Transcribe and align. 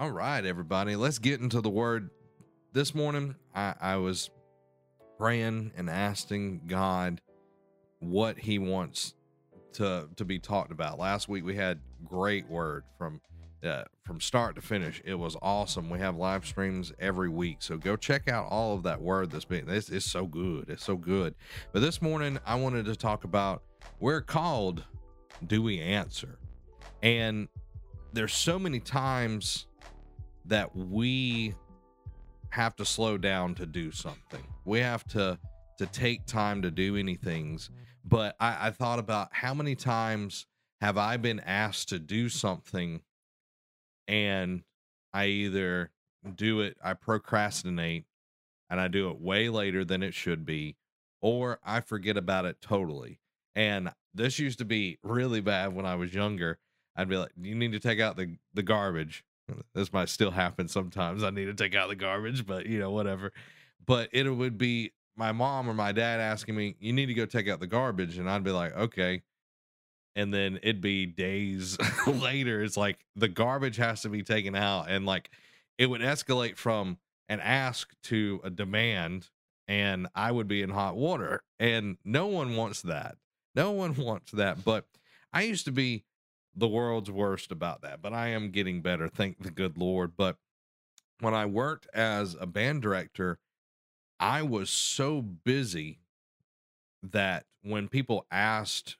All 0.00 0.10
right, 0.10 0.42
everybody, 0.46 0.96
let's 0.96 1.18
get 1.18 1.42
into 1.42 1.60
the 1.60 1.68
word. 1.68 2.08
This 2.72 2.94
morning, 2.94 3.34
I, 3.54 3.74
I 3.78 3.96
was 3.96 4.30
praying 5.18 5.72
and 5.76 5.90
asking 5.90 6.62
God 6.66 7.20
what 7.98 8.38
He 8.38 8.58
wants 8.58 9.12
to 9.74 10.08
to 10.16 10.24
be 10.24 10.38
talked 10.38 10.72
about. 10.72 10.98
Last 10.98 11.28
week 11.28 11.44
we 11.44 11.54
had 11.54 11.80
great 12.02 12.48
word 12.48 12.84
from 12.96 13.20
uh, 13.62 13.82
from 14.06 14.22
start 14.22 14.54
to 14.54 14.62
finish. 14.62 15.02
It 15.04 15.16
was 15.16 15.36
awesome. 15.42 15.90
We 15.90 15.98
have 15.98 16.16
live 16.16 16.46
streams 16.46 16.94
every 16.98 17.28
week, 17.28 17.58
so 17.58 17.76
go 17.76 17.94
check 17.94 18.26
out 18.26 18.46
all 18.48 18.74
of 18.74 18.84
that 18.84 19.02
word 19.02 19.30
that's 19.30 19.44
been. 19.44 19.66
This 19.66 19.90
is 19.90 20.06
so 20.06 20.24
good. 20.24 20.70
It's 20.70 20.82
so 20.82 20.96
good. 20.96 21.34
But 21.72 21.80
this 21.80 22.00
morning 22.00 22.38
I 22.46 22.54
wanted 22.54 22.86
to 22.86 22.96
talk 22.96 23.24
about 23.24 23.64
we're 24.00 24.22
called. 24.22 24.82
Do 25.46 25.60
we 25.60 25.78
answer? 25.78 26.38
And 27.02 27.48
there's 28.14 28.32
so 28.32 28.58
many 28.58 28.80
times 28.80 29.66
that 30.46 30.74
we 30.76 31.54
have 32.50 32.76
to 32.76 32.84
slow 32.84 33.16
down 33.16 33.54
to 33.56 33.66
do 33.66 33.90
something. 33.90 34.42
We 34.64 34.80
have 34.80 35.04
to 35.08 35.38
to 35.78 35.86
take 35.86 36.26
time 36.26 36.60
to 36.60 36.70
do 36.70 36.94
any 36.96 37.14
things. 37.14 37.70
But 38.04 38.36
I, 38.38 38.68
I 38.68 38.70
thought 38.70 38.98
about 38.98 39.28
how 39.32 39.54
many 39.54 39.74
times 39.74 40.46
have 40.82 40.98
I 40.98 41.16
been 41.16 41.40
asked 41.40 41.88
to 41.88 41.98
do 41.98 42.28
something 42.28 43.00
and 44.06 44.62
I 45.14 45.26
either 45.26 45.90
do 46.34 46.60
it, 46.60 46.76
I 46.84 46.92
procrastinate 46.92 48.04
and 48.68 48.78
I 48.78 48.88
do 48.88 49.08
it 49.08 49.20
way 49.22 49.48
later 49.48 49.82
than 49.82 50.02
it 50.02 50.12
should 50.12 50.44
be, 50.44 50.76
or 51.22 51.58
I 51.64 51.80
forget 51.80 52.18
about 52.18 52.44
it 52.44 52.60
totally. 52.60 53.18
And 53.54 53.90
this 54.12 54.38
used 54.38 54.58
to 54.58 54.66
be 54.66 54.98
really 55.02 55.40
bad 55.40 55.74
when 55.74 55.86
I 55.86 55.94
was 55.94 56.12
younger. 56.12 56.58
I'd 56.94 57.08
be 57.08 57.16
like, 57.16 57.32
you 57.40 57.54
need 57.54 57.72
to 57.72 57.80
take 57.80 58.00
out 58.00 58.16
the, 58.18 58.36
the 58.52 58.62
garbage 58.62 59.24
this 59.74 59.92
might 59.92 60.08
still 60.08 60.30
happen 60.30 60.68
sometimes. 60.68 61.22
I 61.22 61.30
need 61.30 61.46
to 61.46 61.54
take 61.54 61.74
out 61.74 61.88
the 61.88 61.96
garbage, 61.96 62.46
but 62.46 62.66
you 62.66 62.78
know, 62.78 62.90
whatever. 62.90 63.32
But 63.84 64.10
it 64.12 64.28
would 64.28 64.58
be 64.58 64.92
my 65.16 65.32
mom 65.32 65.68
or 65.68 65.74
my 65.74 65.92
dad 65.92 66.20
asking 66.20 66.56
me, 66.56 66.76
"You 66.80 66.92
need 66.92 67.06
to 67.06 67.14
go 67.14 67.26
take 67.26 67.48
out 67.48 67.60
the 67.60 67.66
garbage," 67.66 68.18
and 68.18 68.28
I'd 68.28 68.44
be 68.44 68.50
like, 68.50 68.74
"Okay." 68.74 69.22
And 70.16 70.34
then 70.34 70.58
it'd 70.62 70.80
be 70.80 71.06
days 71.06 71.78
later. 72.06 72.62
It's 72.62 72.76
like 72.76 73.04
the 73.16 73.28
garbage 73.28 73.76
has 73.76 74.02
to 74.02 74.08
be 74.08 74.22
taken 74.22 74.54
out, 74.54 74.86
and 74.88 75.06
like 75.06 75.30
it 75.78 75.86
would 75.86 76.00
escalate 76.00 76.56
from 76.56 76.98
an 77.28 77.40
ask 77.40 77.94
to 78.02 78.40
a 78.42 78.50
demand, 78.50 79.30
and 79.68 80.08
I 80.14 80.32
would 80.32 80.48
be 80.48 80.62
in 80.62 80.70
hot 80.70 80.96
water. 80.96 81.42
And 81.58 81.96
no 82.04 82.26
one 82.26 82.56
wants 82.56 82.82
that. 82.82 83.16
No 83.54 83.70
one 83.70 83.94
wants 83.96 84.32
that. 84.32 84.64
But 84.64 84.86
I 85.32 85.42
used 85.42 85.64
to 85.66 85.72
be 85.72 86.04
the 86.54 86.68
world's 86.68 87.10
worst 87.10 87.52
about 87.52 87.82
that, 87.82 88.02
but 88.02 88.12
I 88.12 88.28
am 88.28 88.50
getting 88.50 88.82
better, 88.82 89.08
thank 89.08 89.42
the 89.42 89.50
good 89.50 89.78
Lord. 89.78 90.12
But 90.16 90.36
when 91.20 91.34
I 91.34 91.46
worked 91.46 91.86
as 91.94 92.36
a 92.40 92.46
band 92.46 92.82
director, 92.82 93.38
I 94.18 94.42
was 94.42 94.70
so 94.70 95.22
busy 95.22 96.00
that 97.02 97.46
when 97.62 97.88
people 97.88 98.26
asked 98.30 98.96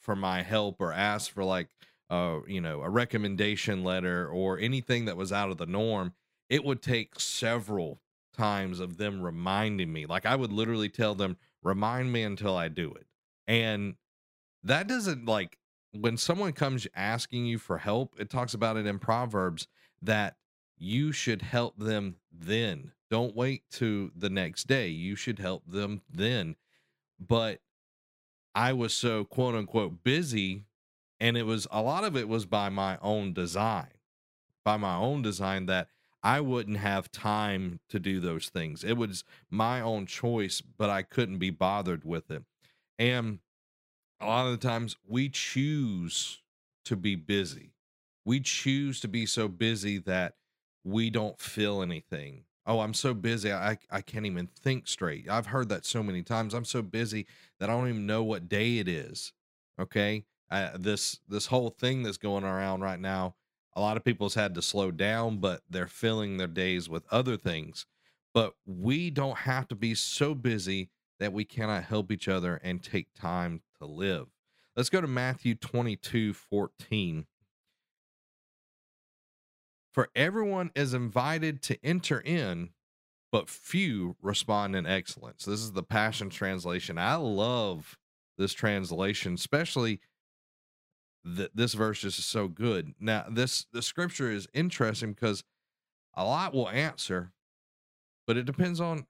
for 0.00 0.16
my 0.16 0.42
help 0.42 0.80
or 0.80 0.92
asked 0.92 1.30
for 1.30 1.44
like 1.44 1.68
uh 2.10 2.38
you 2.46 2.60
know 2.60 2.82
a 2.82 2.88
recommendation 2.88 3.84
letter 3.84 4.28
or 4.28 4.58
anything 4.58 5.04
that 5.04 5.16
was 5.16 5.32
out 5.32 5.50
of 5.50 5.58
the 5.58 5.66
norm 5.66 6.12
it 6.48 6.64
would 6.64 6.82
take 6.82 7.20
several 7.20 8.00
times 8.36 8.80
of 8.80 8.96
them 8.96 9.22
reminding 9.22 9.92
me 9.92 10.06
like 10.06 10.26
i 10.26 10.34
would 10.34 10.52
literally 10.52 10.88
tell 10.88 11.14
them 11.14 11.36
remind 11.62 12.12
me 12.12 12.22
until 12.22 12.56
i 12.56 12.68
do 12.68 12.92
it 12.92 13.06
and 13.46 13.94
that 14.62 14.86
doesn't 14.86 15.26
like 15.26 15.58
when 15.92 16.16
someone 16.16 16.52
comes 16.52 16.86
asking 16.94 17.46
you 17.46 17.58
for 17.58 17.78
help, 17.78 18.14
it 18.18 18.30
talks 18.30 18.54
about 18.54 18.76
it 18.76 18.86
in 18.86 18.98
Proverbs 18.98 19.68
that 20.00 20.36
you 20.78 21.12
should 21.12 21.42
help 21.42 21.78
them 21.78 22.16
then. 22.32 22.92
Don't 23.10 23.36
wait 23.36 23.62
to 23.72 24.10
the 24.16 24.30
next 24.30 24.66
day. 24.66 24.88
You 24.88 25.16
should 25.16 25.38
help 25.38 25.64
them 25.66 26.02
then. 26.10 26.56
But 27.20 27.60
I 28.54 28.72
was 28.72 28.94
so 28.94 29.24
quote 29.24 29.54
unquote 29.54 30.02
busy, 30.02 30.64
and 31.20 31.36
it 31.36 31.44
was 31.44 31.66
a 31.70 31.82
lot 31.82 32.04
of 32.04 32.16
it 32.16 32.28
was 32.28 32.46
by 32.46 32.68
my 32.68 32.98
own 33.02 33.32
design, 33.32 33.92
by 34.64 34.76
my 34.76 34.96
own 34.96 35.22
design 35.22 35.66
that 35.66 35.88
I 36.22 36.40
wouldn't 36.40 36.78
have 36.78 37.12
time 37.12 37.80
to 37.90 37.98
do 37.98 38.18
those 38.18 38.48
things. 38.48 38.82
It 38.82 38.96
was 38.96 39.24
my 39.50 39.80
own 39.80 40.06
choice, 40.06 40.60
but 40.60 40.88
I 40.88 41.02
couldn't 41.02 41.38
be 41.38 41.50
bothered 41.50 42.04
with 42.04 42.30
it. 42.30 42.44
And 42.98 43.40
a 44.22 44.26
lot 44.26 44.46
of 44.46 44.52
the 44.52 44.68
times 44.68 44.96
we 45.06 45.28
choose 45.28 46.40
to 46.84 46.96
be 46.96 47.14
busy. 47.14 47.74
We 48.24 48.40
choose 48.40 49.00
to 49.00 49.08
be 49.08 49.26
so 49.26 49.48
busy 49.48 49.98
that 49.98 50.34
we 50.84 51.10
don't 51.10 51.40
feel 51.40 51.82
anything. 51.82 52.44
Oh, 52.64 52.80
I'm 52.80 52.94
so 52.94 53.14
busy. 53.14 53.52
I, 53.52 53.78
I 53.90 54.00
can't 54.00 54.26
even 54.26 54.46
think 54.46 54.86
straight. 54.86 55.28
I've 55.28 55.46
heard 55.46 55.68
that 55.70 55.84
so 55.84 56.02
many 56.02 56.22
times. 56.22 56.54
I'm 56.54 56.64
so 56.64 56.82
busy 56.82 57.26
that 57.58 57.68
I 57.68 57.72
don't 57.72 57.88
even 57.88 58.06
know 58.06 58.22
what 58.22 58.48
day 58.48 58.78
it 58.78 58.88
is. 58.88 59.32
Okay. 59.80 60.24
Uh, 60.50 60.70
this, 60.78 61.18
this 61.28 61.46
whole 61.46 61.70
thing 61.70 62.02
that's 62.02 62.18
going 62.18 62.44
around 62.44 62.82
right 62.82 63.00
now, 63.00 63.34
a 63.74 63.80
lot 63.80 63.96
of 63.96 64.04
people's 64.04 64.34
had 64.34 64.54
to 64.54 64.62
slow 64.62 64.90
down, 64.90 65.38
but 65.38 65.62
they're 65.68 65.86
filling 65.86 66.36
their 66.36 66.46
days 66.46 66.88
with 66.88 67.04
other 67.10 67.36
things. 67.36 67.86
But 68.34 68.54
we 68.66 69.10
don't 69.10 69.38
have 69.38 69.66
to 69.68 69.74
be 69.74 69.94
so 69.94 70.34
busy 70.34 70.90
that 71.18 71.32
we 71.32 71.44
cannot 71.44 71.84
help 71.84 72.12
each 72.12 72.28
other 72.28 72.60
and 72.62 72.82
take 72.82 73.14
time 73.14 73.62
to 73.82 73.92
live. 73.92 74.28
Let's 74.76 74.88
go 74.88 75.00
to 75.00 75.06
Matthew 75.06 75.54
22 75.54 76.32
14. 76.32 77.26
For 79.92 80.08
everyone 80.16 80.70
is 80.74 80.94
invited 80.94 81.60
to 81.62 81.78
enter 81.84 82.18
in, 82.18 82.70
but 83.30 83.50
few 83.50 84.16
respond 84.22 84.74
in 84.74 84.86
excellence. 84.86 85.44
This 85.44 85.60
is 85.60 85.72
the 85.72 85.82
Passion 85.82 86.30
Translation. 86.30 86.96
I 86.96 87.16
love 87.16 87.98
this 88.38 88.54
translation, 88.54 89.34
especially 89.34 90.00
that 91.24 91.54
this 91.54 91.74
verse 91.74 92.04
is 92.04 92.14
so 92.14 92.48
good. 92.48 92.94
Now, 92.98 93.26
this 93.30 93.66
the 93.72 93.82
scripture 93.82 94.30
is 94.30 94.48
interesting 94.54 95.12
because 95.12 95.44
a 96.14 96.24
lot 96.24 96.54
will 96.54 96.70
answer, 96.70 97.32
but 98.26 98.38
it 98.38 98.46
depends 98.46 98.80
on 98.80 99.06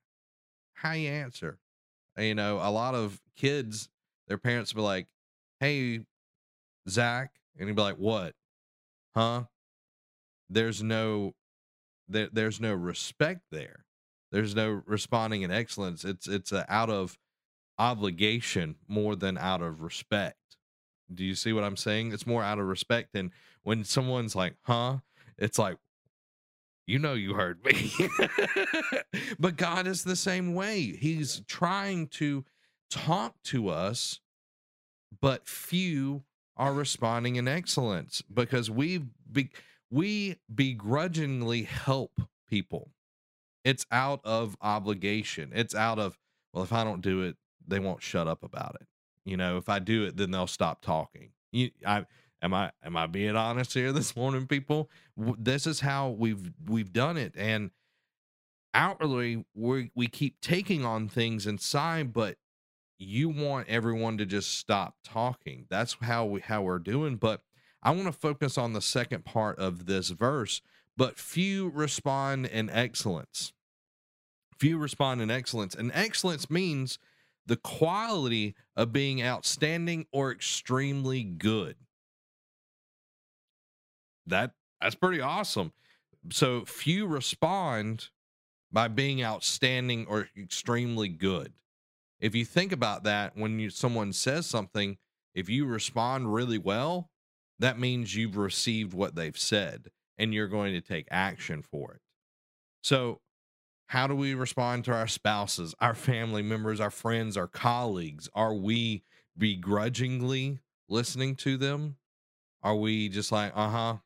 how 0.75 0.93
you 0.93 1.09
answer. 1.09 1.59
You 2.19 2.35
know, 2.35 2.57
a 2.57 2.71
lot 2.71 2.95
of 2.95 3.21
kids 3.37 3.89
their 4.33 4.39
parents 4.39 4.73
be 4.73 4.81
like, 4.81 5.09
"Hey, 5.61 6.01
Zach," 6.89 7.35
and 7.59 7.69
he'd 7.69 7.77
be 7.77 7.83
like, 7.83 7.99
"What? 7.99 8.35
Huh?" 9.15 9.45
There's 10.49 10.83
no, 10.83 11.35
there, 12.09 12.31
there's 12.33 12.59
no 12.59 12.73
respect 12.73 13.43
there. 13.51 13.85
There's 14.31 14.55
no 14.55 14.83
responding 14.87 15.43
in 15.43 15.51
excellence. 15.51 16.03
It's 16.03 16.27
it's 16.27 16.51
a, 16.51 16.65
out 16.73 16.89
of 16.89 17.19
obligation 17.79 18.77
more 18.89 19.17
than 19.17 19.37
out 19.37 19.61
of 19.61 19.83
respect. 19.83 20.57
Do 21.13 21.27
you 21.27 21.35
see 21.35 21.53
what 21.53 21.63
I'm 21.65 21.77
saying? 21.77 22.13
It's 22.13 22.27
more 22.27 22.43
out 22.43 22.59
of 22.59 22.65
respect 22.65 23.13
than 23.13 23.33
when 23.65 23.85
someone's 23.85 24.35
like, 24.35 24.55
"Huh?" 24.63 25.01
It's 25.37 25.59
like, 25.59 25.77
you 26.87 26.99
know 26.99 27.13
you 27.13 27.35
heard 27.35 27.63
me. 27.63 27.93
but 29.39 29.59
God 29.59 29.87
is 29.87 30.05
the 30.05 30.17
same 30.17 30.55
way. 30.55 30.97
He's 30.97 31.43
trying 31.47 32.09
to 32.09 32.47
talk 32.93 33.43
to 33.45 33.69
us, 33.69 34.21
but 35.21 35.49
few 35.49 36.25
are 36.57 36.75
responding 36.75 37.37
in 37.37 37.49
excellence 37.49 38.23
because 38.33 38.71
we 38.71 39.05
be, 39.31 39.51
we 39.91 40.37
begrudgingly 40.55 41.63
help 41.63 42.21
people. 42.49 42.91
It's 43.65 43.87
out 43.91 44.21
of 44.25 44.57
obligation. 44.61 45.53
It's 45.55 45.75
out 45.75 45.99
of 45.99 46.19
well, 46.53 46.65
if 46.65 46.73
I 46.73 46.85
don't 46.85 47.01
do 47.01 47.23
it, 47.23 47.37
they 47.67 47.79
won't 47.79 48.03
shut 48.03 48.29
up 48.29 48.43
about 48.43 48.77
it. 48.81 48.87
You 49.25 49.37
know, 49.37 49.57
if 49.57 49.69
I 49.69 49.79
do 49.79 50.05
it, 50.05 50.17
then 50.17 50.31
they'll 50.31 50.47
stop 50.47 50.83
talking. 50.83 51.31
You, 51.53 51.71
I 51.87 52.05
am 52.43 52.53
I 52.53 52.73
am 52.85 52.97
I 52.97 53.07
being 53.07 53.37
honest 53.37 53.73
here 53.73 53.93
this 53.93 54.17
morning, 54.17 54.47
people? 54.47 54.91
This 55.17 55.67
is 55.67 55.81
how 55.81 56.11
we've 56.11 56.53
we've 56.67 56.93
done 56.93 57.17
it, 57.17 57.35
and 57.37 57.71
outwardly 58.75 59.45
we 59.55 59.91
we 59.95 60.09
keep 60.09 60.41
taking 60.41 60.85
on 60.85 61.09
things 61.09 61.47
inside, 61.47 62.13
but 62.13 62.37
you 63.03 63.29
want 63.29 63.69
everyone 63.69 64.19
to 64.19 64.27
just 64.27 64.59
stop 64.59 64.97
talking. 65.05 65.67
That's 65.69 65.97
how 66.01 66.25
we 66.25 66.41
how 66.41 66.63
we're 66.63 66.79
doing. 66.79 67.17
But 67.17 67.41
I 67.83 67.91
want 67.91 68.07
to 68.07 68.13
focus 68.13 68.57
on 68.57 68.73
the 68.73 68.81
second 68.81 69.25
part 69.25 69.59
of 69.59 69.87
this 69.87 70.11
verse. 70.11 70.61
But 70.97 71.19
few 71.19 71.71
respond 71.71 72.47
in 72.47 72.71
excellence. 72.71 73.53
Few 74.59 74.79
respond 74.79 75.21
in 75.21 75.31
excellence. 75.31 75.75
And 75.75 75.91
excellence 75.95 76.51
means 76.51 76.99
the 77.47 77.57
quality 77.57 78.55
of 78.77 78.93
being 78.93 79.23
outstanding 79.23 80.07
or 80.13 80.31
extremely 80.31 81.25
good. 81.25 81.77
That 84.27 84.53
that's 84.81 84.95
pretty 84.95 85.21
awesome. 85.21 85.73
So 86.31 86.65
few 86.65 87.07
respond 87.07 88.11
by 88.71 88.89
being 88.89 89.23
outstanding 89.25 90.07
or 90.07 90.29
extremely 90.37 91.09
good 91.09 91.53
if 92.23 92.35
you 92.35 92.47
think 92.47 92.73
about 92.73 93.05
that 93.05 93.37
when 93.37 93.59
you 93.59 93.69
someone 93.69 94.15
says 94.15 94.47
something 94.47 94.97
if 95.35 95.51
you 95.51 95.67
respond 95.67 96.33
really 96.33 96.59
well 96.59 97.11
that 97.59 97.79
means 97.79 98.17
you've 98.17 98.37
received 98.37 98.93
what 98.93 99.15
they've 99.15 99.39
said 99.39 99.91
and 100.19 100.35
you're 100.35 100.49
going 100.49 100.73
to 100.73 100.81
take 100.81 101.07
action 101.11 101.63
for 101.63 101.93
it. 101.95 102.01
So, 102.83 103.21
how 103.87 104.07
do 104.07 104.15
we 104.15 104.35
respond 104.35 104.85
to 104.87 104.93
our 104.93 105.07
spouses, 105.07 105.75
our 105.79 105.95
family 105.95 106.43
members, 106.43 106.81
our 106.81 106.91
friends, 106.91 107.37
our 107.37 107.47
colleagues? 107.47 108.29
Are 108.35 108.55
we 108.55 109.05
begrudgingly 109.37 110.61
listening 110.89 111.37
to 111.37 111.57
them? 111.57 111.97
Are 112.63 112.77
we 112.77 113.09
just 113.09 113.31
like, 113.31 113.53
uh 113.55 113.69
huh, 113.69 113.97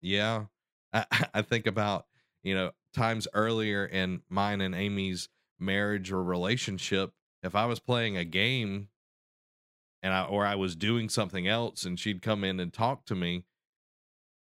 yeah? 0.00 0.44
I, 0.92 1.04
I 1.34 1.42
think 1.42 1.66
about, 1.66 2.06
you 2.42 2.54
know, 2.54 2.72
times 2.94 3.28
earlier 3.34 3.84
in 3.84 4.22
mine 4.28 4.60
and 4.60 4.74
Amy's 4.74 5.28
marriage 5.58 6.10
or 6.10 6.22
relationship. 6.22 7.12
If 7.44 7.54
I 7.54 7.66
was 7.66 7.78
playing 7.78 8.16
a 8.16 8.24
game 8.24 8.88
and 10.02 10.12
I, 10.12 10.24
or 10.24 10.46
I 10.46 10.54
was 10.54 10.74
doing 10.74 11.08
something 11.08 11.46
else 11.46 11.84
and 11.84 12.00
she'd 12.00 12.22
come 12.22 12.42
in 12.42 12.58
and 12.58 12.72
talk 12.72 13.04
to 13.06 13.14
me, 13.14 13.44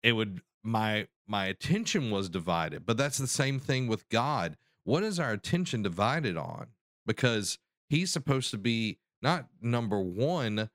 it 0.03 0.13
would, 0.13 0.41
my, 0.63 1.07
my 1.27 1.45
attention 1.47 2.11
was 2.11 2.29
divided. 2.29 2.85
But 2.85 2.97
that's 2.97 3.17
the 3.17 3.27
same 3.27 3.59
thing 3.59 3.87
with 3.87 4.07
God. 4.09 4.55
What 4.83 5.03
is 5.03 5.19
our 5.19 5.31
attention 5.31 5.81
divided 5.81 6.37
on? 6.37 6.67
Because 7.07 7.57
he's 7.89 8.11
supposed 8.11 8.51
to 8.51 8.57
be 8.57 8.99
not 9.21 9.47
number 9.59 9.99
one, 9.99 10.69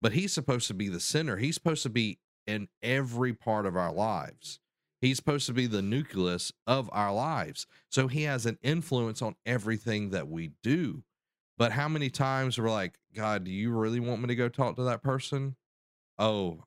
but 0.00 0.12
he's 0.12 0.32
supposed 0.32 0.68
to 0.68 0.74
be 0.74 0.88
the 0.88 1.00
center. 1.00 1.36
He's 1.36 1.56
supposed 1.56 1.82
to 1.82 1.90
be 1.90 2.20
in 2.46 2.68
every 2.80 3.32
part 3.32 3.66
of 3.66 3.76
our 3.76 3.92
lives. 3.92 4.60
He's 5.00 5.16
supposed 5.16 5.46
to 5.46 5.52
be 5.52 5.66
the 5.66 5.82
nucleus 5.82 6.52
of 6.66 6.88
our 6.92 7.12
lives. 7.12 7.66
So 7.90 8.06
he 8.06 8.22
has 8.22 8.46
an 8.46 8.58
influence 8.62 9.20
on 9.20 9.34
everything 9.44 10.10
that 10.10 10.28
we 10.28 10.52
do. 10.62 11.02
But 11.58 11.72
how 11.72 11.88
many 11.88 12.10
times 12.10 12.58
we're 12.58 12.70
like, 12.70 12.98
God, 13.14 13.44
do 13.44 13.50
you 13.50 13.70
really 13.70 14.00
want 14.00 14.20
me 14.20 14.28
to 14.28 14.34
go 14.34 14.48
talk 14.48 14.76
to 14.76 14.84
that 14.84 15.02
person? 15.02 15.56
Oh, 16.18 16.64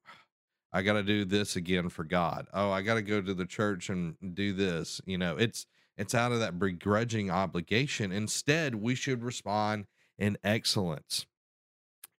I 0.72 0.82
got 0.82 0.94
to 0.94 1.04
do 1.04 1.26
this 1.26 1.56
again 1.56 1.90
for 1.90 2.04
God. 2.04 2.48
Oh, 2.54 2.72
I 2.72 2.82
got 2.82 2.96
to 2.96 3.02
go 3.02 3.22
to 3.22 3.34
the 3.34 3.46
church 3.46 3.90
and 3.90 4.16
do 4.34 4.54
this. 4.54 5.02
You 5.06 5.18
know, 5.18 5.36
it's 5.38 5.66
it's 5.98 6.16
out 6.16 6.32
of 6.32 6.40
that 6.40 6.60
begrudging 6.60 7.30
obligation. 7.30 8.12
Instead, 8.12 8.76
we 8.76 8.96
should 8.96 9.24
respond 9.24 9.86
in 10.18 10.38
excellence. 10.44 11.26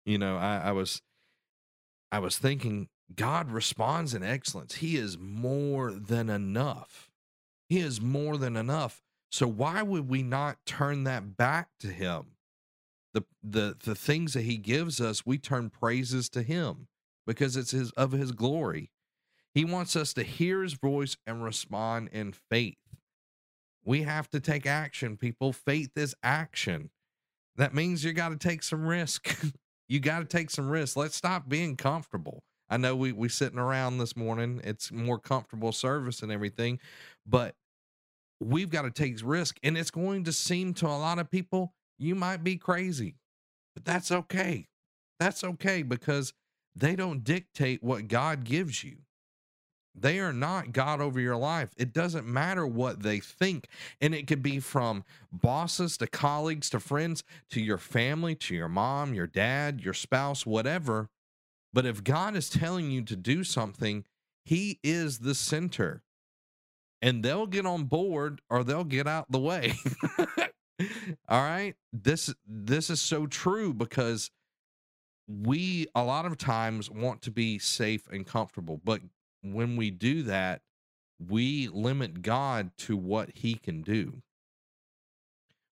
You 0.04 0.18
know, 0.18 0.36
I, 0.36 0.58
I 0.66 0.72
was 0.72 1.02
I 2.12 2.18
was 2.18 2.38
thinking 2.38 2.88
God 3.14 3.50
responds 3.50 4.14
in 4.14 4.22
excellence. 4.22 4.76
He 4.76 4.96
is 4.96 5.18
more 5.18 5.92
than 5.92 6.28
enough. 6.28 7.10
He 7.68 7.78
is 7.78 8.00
more 8.00 8.36
than 8.36 8.56
enough. 8.56 9.02
So 9.30 9.46
why 9.46 9.82
would 9.82 10.08
we 10.08 10.22
not 10.22 10.58
turn 10.66 11.04
that 11.04 11.36
back 11.36 11.68
to 11.80 11.88
him? 11.88 12.32
The 13.12 13.22
the 13.42 13.76
the 13.82 13.94
things 13.94 14.34
that 14.34 14.42
he 14.42 14.56
gives 14.56 15.00
us, 15.00 15.26
we 15.26 15.38
turn 15.38 15.70
praises 15.70 16.28
to 16.30 16.42
him 16.42 16.88
because 17.26 17.56
it's 17.56 17.72
his 17.72 17.90
of 17.92 18.12
his 18.12 18.32
glory. 18.32 18.90
He 19.52 19.64
wants 19.64 19.96
us 19.96 20.12
to 20.14 20.22
hear 20.22 20.62
his 20.62 20.74
voice 20.74 21.16
and 21.26 21.42
respond 21.42 22.10
in 22.12 22.32
faith. 22.32 22.76
We 23.84 24.02
have 24.02 24.28
to 24.30 24.40
take 24.40 24.66
action, 24.66 25.16
people. 25.16 25.52
Faith 25.52 25.90
is 25.96 26.14
action. 26.22 26.90
That 27.56 27.74
means 27.74 28.04
you 28.04 28.12
got 28.12 28.28
to 28.28 28.36
take 28.36 28.62
some 28.62 28.86
risk. 28.86 29.36
you 29.88 29.98
got 29.98 30.20
to 30.20 30.24
take 30.24 30.50
some 30.50 30.70
risk. 30.70 30.96
Let's 30.96 31.16
stop 31.16 31.48
being 31.48 31.76
comfortable. 31.76 32.44
I 32.68 32.76
know 32.76 32.94
we 32.94 33.10
we 33.10 33.28
sitting 33.28 33.58
around 33.58 33.98
this 33.98 34.16
morning. 34.16 34.60
It's 34.62 34.92
more 34.92 35.18
comfortable 35.18 35.72
service 35.72 36.22
and 36.22 36.30
everything, 36.30 36.78
but 37.26 37.56
we've 38.38 38.70
got 38.70 38.82
to 38.82 38.90
take 38.90 39.18
risk. 39.24 39.58
And 39.64 39.76
it's 39.76 39.90
going 39.90 40.24
to 40.24 40.32
seem 40.32 40.74
to 40.74 40.86
a 40.86 40.96
lot 40.96 41.18
of 41.18 41.30
people 41.30 41.74
you 42.00 42.14
might 42.14 42.42
be 42.42 42.56
crazy, 42.56 43.16
but 43.74 43.84
that's 43.84 44.10
okay. 44.10 44.66
That's 45.18 45.44
okay 45.44 45.82
because 45.82 46.32
they 46.74 46.96
don't 46.96 47.22
dictate 47.22 47.82
what 47.82 48.08
God 48.08 48.44
gives 48.44 48.82
you. 48.82 48.98
They 49.94 50.18
are 50.20 50.32
not 50.32 50.72
God 50.72 51.00
over 51.00 51.20
your 51.20 51.36
life. 51.36 51.70
It 51.76 51.92
doesn't 51.92 52.26
matter 52.26 52.66
what 52.66 53.02
they 53.02 53.18
think. 53.20 53.66
And 54.00 54.14
it 54.14 54.26
could 54.26 54.42
be 54.42 54.60
from 54.60 55.04
bosses 55.32 55.96
to 55.98 56.06
colleagues 56.06 56.70
to 56.70 56.80
friends 56.80 57.24
to 57.50 57.60
your 57.60 57.78
family 57.78 58.34
to 58.36 58.54
your 58.54 58.68
mom, 58.68 59.14
your 59.14 59.26
dad, 59.26 59.80
your 59.82 59.94
spouse, 59.94 60.46
whatever. 60.46 61.10
But 61.72 61.86
if 61.86 62.02
God 62.02 62.36
is 62.36 62.48
telling 62.48 62.90
you 62.90 63.02
to 63.02 63.16
do 63.16 63.44
something, 63.44 64.04
He 64.44 64.78
is 64.82 65.18
the 65.18 65.34
center. 65.34 66.02
And 67.02 67.22
they'll 67.22 67.46
get 67.46 67.66
on 67.66 67.84
board 67.84 68.40
or 68.48 68.62
they'll 68.62 68.84
get 68.84 69.06
out 69.06 69.30
the 69.30 69.40
way. 69.40 69.74
All 71.28 71.42
right. 71.42 71.74
This 71.92 72.32
this 72.46 72.90
is 72.90 73.00
so 73.00 73.26
true 73.26 73.74
because 73.74 74.30
we 75.28 75.86
a 75.94 76.02
lot 76.02 76.26
of 76.26 76.38
times 76.38 76.90
want 76.90 77.22
to 77.22 77.30
be 77.30 77.58
safe 77.58 78.08
and 78.10 78.26
comfortable, 78.26 78.80
but 78.84 79.00
when 79.42 79.76
we 79.76 79.90
do 79.90 80.22
that, 80.24 80.62
we 81.28 81.68
limit 81.68 82.22
God 82.22 82.70
to 82.78 82.96
what 82.96 83.30
he 83.34 83.54
can 83.54 83.82
do. 83.82 84.22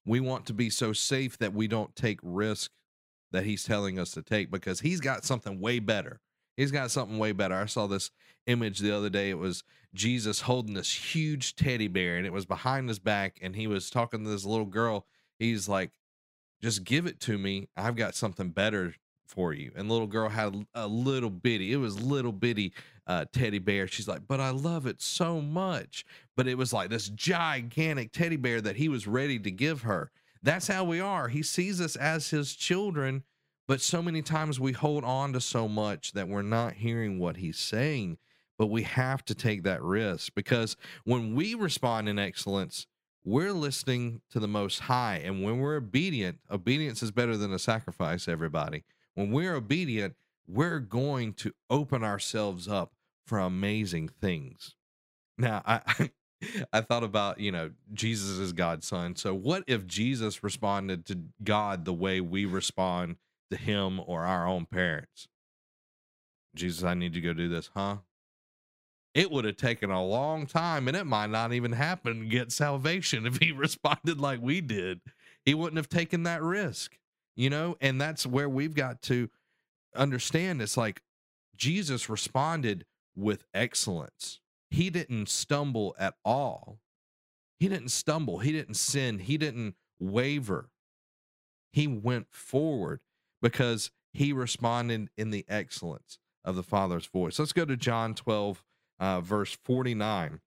We 0.05 0.21
want 0.21 0.47
to 0.47 0.55
be 0.55 0.71
so 0.71 0.93
safe 0.93 1.37
that 1.39 1.53
we 1.53 1.69
don't 1.69 1.95
take 1.95 2.21
risk 2.23 2.71
that 3.31 3.45
he's 3.45 3.65
telling 3.65 3.99
us 3.99 4.13
to 4.13 4.23
take 4.23 4.51
because 4.51 4.81
he's 4.81 5.01
got 5.01 5.25
something 5.25 5.61
way 5.61 5.81
better. 5.81 6.21
He's 6.59 6.73
got 6.73 6.91
something 6.91 7.19
way 7.19 7.31
better. 7.31 7.55
I 7.55 7.67
saw 7.67 7.87
this 7.87 8.11
image 8.47 8.81
the 8.81 8.95
other 8.95 9.09
day. 9.09 9.31
It 9.31 9.39
was 9.39 9.63
Jesus 9.95 10.41
holding 10.41 10.75
this 10.75 11.15
huge 11.15 11.55
teddy 11.55 11.87
bear 11.87 12.17
and 12.17 12.27
it 12.27 12.33
was 12.33 12.47
behind 12.47 12.89
his 12.89 12.99
back 12.99 13.39
and 13.41 13.55
he 13.55 13.69
was 13.69 13.91
talking 13.91 14.25
to 14.25 14.31
this 14.31 14.45
little 14.45 14.67
girl. 14.67 15.07
He's 15.39 15.69
like, 15.69 15.93
just 16.61 16.83
give 16.83 17.07
it 17.07 17.21
to 17.21 17.39
me. 17.39 17.69
I've 17.77 17.95
got 17.95 18.17
something 18.17 18.49
better 18.49 18.97
for 19.29 19.53
you. 19.53 19.71
And 19.77 19.89
little 19.89 20.09
girl 20.09 20.29
had 20.29 20.67
a 20.75 20.89
little 20.89 21.31
bitty, 21.31 21.73
it 21.73 21.77
was 21.77 22.03
little 22.03 22.33
bitty 22.33 22.73
uh, 23.07 23.27
teddy 23.33 23.61
bear. 23.61 23.87
She's 23.87 24.09
like, 24.09 24.27
but 24.27 24.41
I 24.41 24.51
love 24.51 24.87
it 24.87 25.01
so 25.01 25.41
much. 25.41 26.05
But 26.37 26.49
it 26.49 26.59
was 26.59 26.73
like 26.73 26.91
this 26.91 27.09
gigantic 27.09 28.11
teddy 28.11 28.37
bear 28.37 28.61
that 28.61 28.77
he 28.77 28.89
was 28.89 29.07
ready 29.07 29.39
to 29.39 29.51
give 29.53 29.83
her. 29.83 30.11
That's 30.43 30.67
how 30.67 30.83
we 30.83 30.99
are. 30.99 31.29
He 31.29 31.43
sees 31.45 31.81
us 31.81 31.95
as 31.95 32.31
his 32.31 32.55
children, 32.55 33.23
but 33.69 33.83
so 33.83 34.03
many 34.03 34.23
times 34.23 34.59
we 34.59 34.73
hold 34.73 35.05
on 35.05 35.35
to 35.35 35.41
so 35.41 35.69
much 35.69 36.13
that 36.13 36.27
we're 36.27 36.43
not 36.43 36.73
hearing 36.73 37.19
what 37.19 37.37
he's 37.37 37.59
saying. 37.59 38.17
But 38.59 38.69
we 38.69 38.83
have 38.83 39.25
to 39.27 39.37
take 39.37 39.63
that 39.63 39.81
risk 39.83 40.35
because 40.35 40.77
when 41.05 41.37
we 41.37 41.55
respond 41.55 42.09
in 42.09 42.19
excellence, 42.19 42.89
we're 43.25 43.53
listening 43.53 44.23
to 44.31 44.41
the 44.41 44.49
Most 44.49 44.81
High. 44.81 45.23
And 45.23 45.45
when 45.45 45.61
we're 45.61 45.77
obedient, 45.77 46.39
obedience 46.51 47.01
is 47.01 47.13
better 47.13 47.37
than 47.37 47.53
a 47.53 47.59
sacrifice, 47.59 48.27
everybody. 48.27 48.83
When 49.15 49.31
we're 49.31 49.55
obedient, 49.55 50.17
we're 50.49 50.81
going 50.81 51.35
to 51.35 51.53
open 51.71 52.03
ourselves 52.03 52.67
up 52.67 52.95
for 53.27 53.39
amazing 53.39 54.09
things. 54.09 54.75
Now, 55.37 55.63
I, 55.65 56.11
I 56.73 56.81
thought 56.81 57.05
about, 57.05 57.39
you 57.39 57.53
know, 57.53 57.71
Jesus 57.93 58.39
is 58.39 58.53
God's 58.53 58.89
son. 58.89 59.15
So 59.15 59.35
what 59.35 59.63
if 59.67 59.87
Jesus 59.87 60.43
responded 60.43 61.07
to 61.07 61.19
God 61.45 61.85
the 61.85 61.93
way 61.93 62.21
we 62.21 62.45
respond 62.45 63.17
to 63.51 63.57
him 63.57 64.01
or 64.07 64.25
our 64.25 64.47
own 64.47 64.67
parents? 64.67 65.29
Jesus, 66.55 66.85
I 66.85 66.95
need 66.95 67.15
to 67.15 67.21
go 67.21 67.33
do 67.33 67.49
this, 67.49 67.71
huh? 67.75 67.99
It 69.15 69.31
would 69.31 69.45
have 69.45 69.57
taken 69.57 69.91
a 69.91 70.05
long 70.05 70.47
time 70.47 70.89
and 70.89 70.97
it 70.97 71.05
might 71.05 71.31
not 71.31 71.53
even 71.53 71.73
happen 71.73 72.21
to 72.21 72.27
get 72.27 72.53
salvation 72.53 73.27
if 73.27 73.39
he 73.39 73.53
responded 73.53 74.21
like 74.21 74.41
we 74.41 74.61
did. 74.61 75.01
He 75.45 75.55
wouldn't 75.55 75.77
have 75.79 75.89
taken 75.89 76.25
that 76.25 76.43
risk, 76.43 76.99
you 77.37 77.51
know? 77.51 77.77
And 77.81 78.01
that's 78.01 78.27
where 78.27 78.49
we've 78.49 78.75
got 78.75 79.03
to 79.03 79.31
understand 79.97 80.61
it's 80.63 80.77
like 80.77 81.03
Jesus 81.57 82.09
responded 82.09 82.85
with 83.17 83.45
excellence 83.55 84.41
he 84.71 84.91
didn't 84.91 85.29
stumble 85.29 85.95
at 85.99 86.15
all. 86.25 86.81
He 87.59 87.69
didn't 87.69 87.91
stumble. 87.91 88.39
He 88.39 88.53
didn't 88.53 88.75
sin. 88.75 89.19
He 89.19 89.39
didn't 89.39 89.75
waver. 89.99 90.71
He 91.73 91.87
went 91.87 92.27
forward 92.31 93.01
because 93.41 93.91
he 94.13 94.33
responded 94.33 95.11
in 95.17 95.31
the 95.31 95.45
excellence 95.49 96.19
of 96.45 96.57
the 96.57 96.63
Father's 96.63 97.07
voice. 97.07 97.39
Let's 97.39 97.53
go 97.53 97.65
to 97.65 97.77
John 97.77 98.15
12, 98.15 98.65
uh, 98.99 99.21
verse 99.21 99.57
49. 99.65 100.41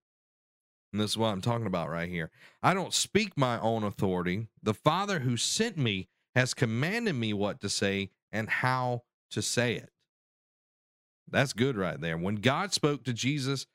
And 0.91 1.01
this 1.01 1.11
is 1.11 1.17
what 1.17 1.29
I'm 1.29 1.41
talking 1.41 1.67
about 1.67 1.89
right 1.89 2.09
here. 2.09 2.31
I 2.61 2.73
don't 2.73 2.93
speak 2.93 3.37
my 3.37 3.59
own 3.59 3.83
authority. 3.83 4.47
The 4.61 4.73
Father 4.73 5.19
who 5.19 5.37
sent 5.37 5.77
me 5.77 6.09
has 6.35 6.53
commanded 6.53 7.15
me 7.15 7.33
what 7.33 7.61
to 7.61 7.69
say 7.69 8.09
and 8.31 8.49
how 8.49 9.03
to 9.31 9.41
say 9.41 9.75
it. 9.75 9.89
That's 11.29 11.53
good 11.53 11.77
right 11.77 11.99
there. 11.99 12.17
When 12.17 12.35
God 12.35 12.73
spoke 12.73 13.05
to 13.05 13.13
Jesus, 13.13 13.67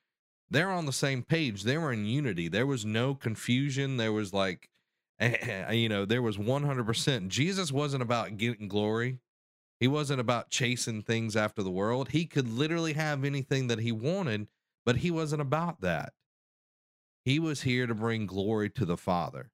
they're 0.51 0.71
on 0.71 0.87
the 0.87 0.93
same 0.93 1.23
page. 1.23 1.63
They 1.63 1.79
were 1.79 1.93
in 1.93 2.05
unity. 2.05 2.49
There 2.49 2.67
was 2.67 2.85
no 2.85 3.15
confusion. 3.15 3.97
There 3.97 4.13
was 4.13 4.33
like, 4.33 4.69
you 5.71 5.89
know, 5.89 6.05
there 6.05 6.23
was 6.23 6.37
100%. 6.37 7.29
Jesus 7.29 7.73
wasn't 7.73 8.03
about 8.03 8.37
getting 8.37 8.69
glory. 8.69 9.19
He 9.81 9.89
wasn't 9.89 10.21
about 10.21 10.51
chasing 10.51 11.03
things 11.03 11.37
after 11.37 11.63
the 11.63 11.71
world. 11.71 12.11
He 12.11 12.27
could 12.27 12.49
literally 12.49 12.95
have 12.95 13.25
anything 13.25 13.67
that 13.69 13.81
he 13.81 13.93
wanted, 13.93 14.49
but 14.85 14.97
he 14.99 15.11
wasn't 15.11 15.43
about 15.43 15.81
that. 15.83 16.13
He 17.25 17.39
was 17.39 17.63
here 17.63 17.87
to 17.87 17.95
bring 17.95 18.27
glory 18.27 18.71
to 18.71 18.85
the 18.85 18.97
Father 18.97 19.51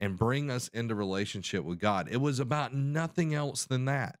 and 0.00 0.16
bring 0.16 0.50
us 0.50 0.68
into 0.68 0.94
relationship 0.94 1.64
with 1.64 1.78
God. 1.78 2.08
It 2.10 2.20
was 2.20 2.40
about 2.40 2.74
nothing 2.74 3.34
else 3.34 3.64
than 3.64 3.84
that 3.84 4.16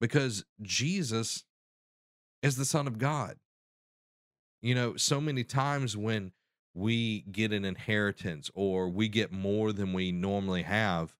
because 0.00 0.44
Jesus 0.60 1.44
is 2.42 2.56
the 2.56 2.64
Son 2.64 2.86
of 2.86 2.98
God. 2.98 3.36
You 4.60 4.74
know, 4.74 4.96
so 4.96 5.20
many 5.20 5.44
times 5.44 5.96
when 5.96 6.32
we 6.78 7.22
get 7.32 7.52
an 7.52 7.64
inheritance 7.64 8.50
or 8.54 8.88
we 8.88 9.08
get 9.08 9.32
more 9.32 9.72
than 9.72 9.92
we 9.92 10.12
normally 10.12 10.62
have, 10.62 11.16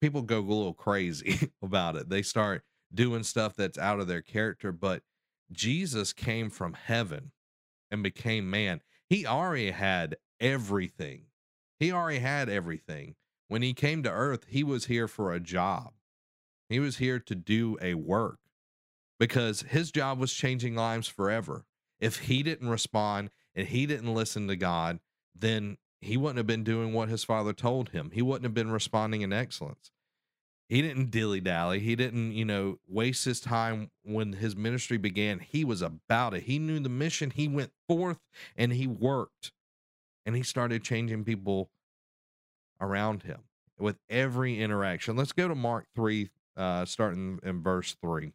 people 0.00 0.22
go 0.22 0.38
a 0.38 0.40
little 0.40 0.74
crazy 0.74 1.50
about 1.62 1.94
it. 1.94 2.08
They 2.08 2.22
start 2.22 2.64
doing 2.92 3.22
stuff 3.22 3.54
that's 3.54 3.78
out 3.78 4.00
of 4.00 4.08
their 4.08 4.22
character. 4.22 4.72
But 4.72 5.02
Jesus 5.52 6.12
came 6.12 6.50
from 6.50 6.74
heaven 6.74 7.30
and 7.92 8.02
became 8.02 8.50
man. 8.50 8.80
He 9.08 9.24
already 9.24 9.70
had 9.70 10.16
everything. 10.40 11.26
He 11.78 11.92
already 11.92 12.18
had 12.18 12.48
everything. 12.48 13.14
When 13.46 13.62
he 13.62 13.72
came 13.72 14.02
to 14.02 14.10
earth, 14.10 14.46
he 14.48 14.64
was 14.64 14.86
here 14.86 15.06
for 15.06 15.32
a 15.32 15.40
job. 15.40 15.92
He 16.68 16.80
was 16.80 16.96
here 16.96 17.20
to 17.20 17.34
do 17.36 17.78
a 17.80 17.94
work 17.94 18.40
because 19.20 19.62
his 19.62 19.92
job 19.92 20.18
was 20.18 20.32
changing 20.32 20.74
lives 20.74 21.06
forever. 21.06 21.66
If 22.00 22.20
he 22.20 22.42
didn't 22.42 22.68
respond 22.68 23.30
and 23.54 23.68
he 23.68 23.86
didn't 23.86 24.12
listen 24.12 24.48
to 24.48 24.56
God, 24.56 25.00
then 25.34 25.76
he 26.00 26.16
wouldn't 26.16 26.38
have 26.38 26.46
been 26.46 26.64
doing 26.64 26.92
what 26.92 27.08
his 27.08 27.24
father 27.24 27.52
told 27.52 27.90
him. 27.90 28.10
He 28.12 28.22
wouldn't 28.22 28.44
have 28.44 28.54
been 28.54 28.70
responding 28.70 29.22
in 29.22 29.32
excellence. 29.32 29.90
He 30.68 30.80
didn't 30.80 31.10
dilly 31.10 31.40
dally. 31.40 31.80
He 31.80 31.94
didn't, 31.94 32.32
you 32.32 32.44
know, 32.44 32.78
waste 32.88 33.24
his 33.24 33.40
time 33.40 33.90
when 34.02 34.34
his 34.34 34.56
ministry 34.56 34.96
began. 34.96 35.38
He 35.38 35.64
was 35.64 35.82
about 35.82 36.34
it. 36.34 36.44
He 36.44 36.58
knew 36.58 36.80
the 36.80 36.88
mission. 36.88 37.30
He 37.30 37.48
went 37.48 37.72
forth 37.86 38.18
and 38.56 38.72
he 38.72 38.86
worked 38.86 39.52
and 40.24 40.34
he 40.34 40.42
started 40.42 40.82
changing 40.82 41.24
people 41.24 41.70
around 42.80 43.24
him 43.24 43.40
with 43.78 43.96
every 44.08 44.60
interaction. 44.60 45.16
Let's 45.16 45.32
go 45.32 45.48
to 45.48 45.54
Mark 45.54 45.86
3, 45.94 46.30
uh, 46.56 46.84
starting 46.86 47.40
in 47.42 47.62
verse 47.62 47.96
3. 48.00 48.32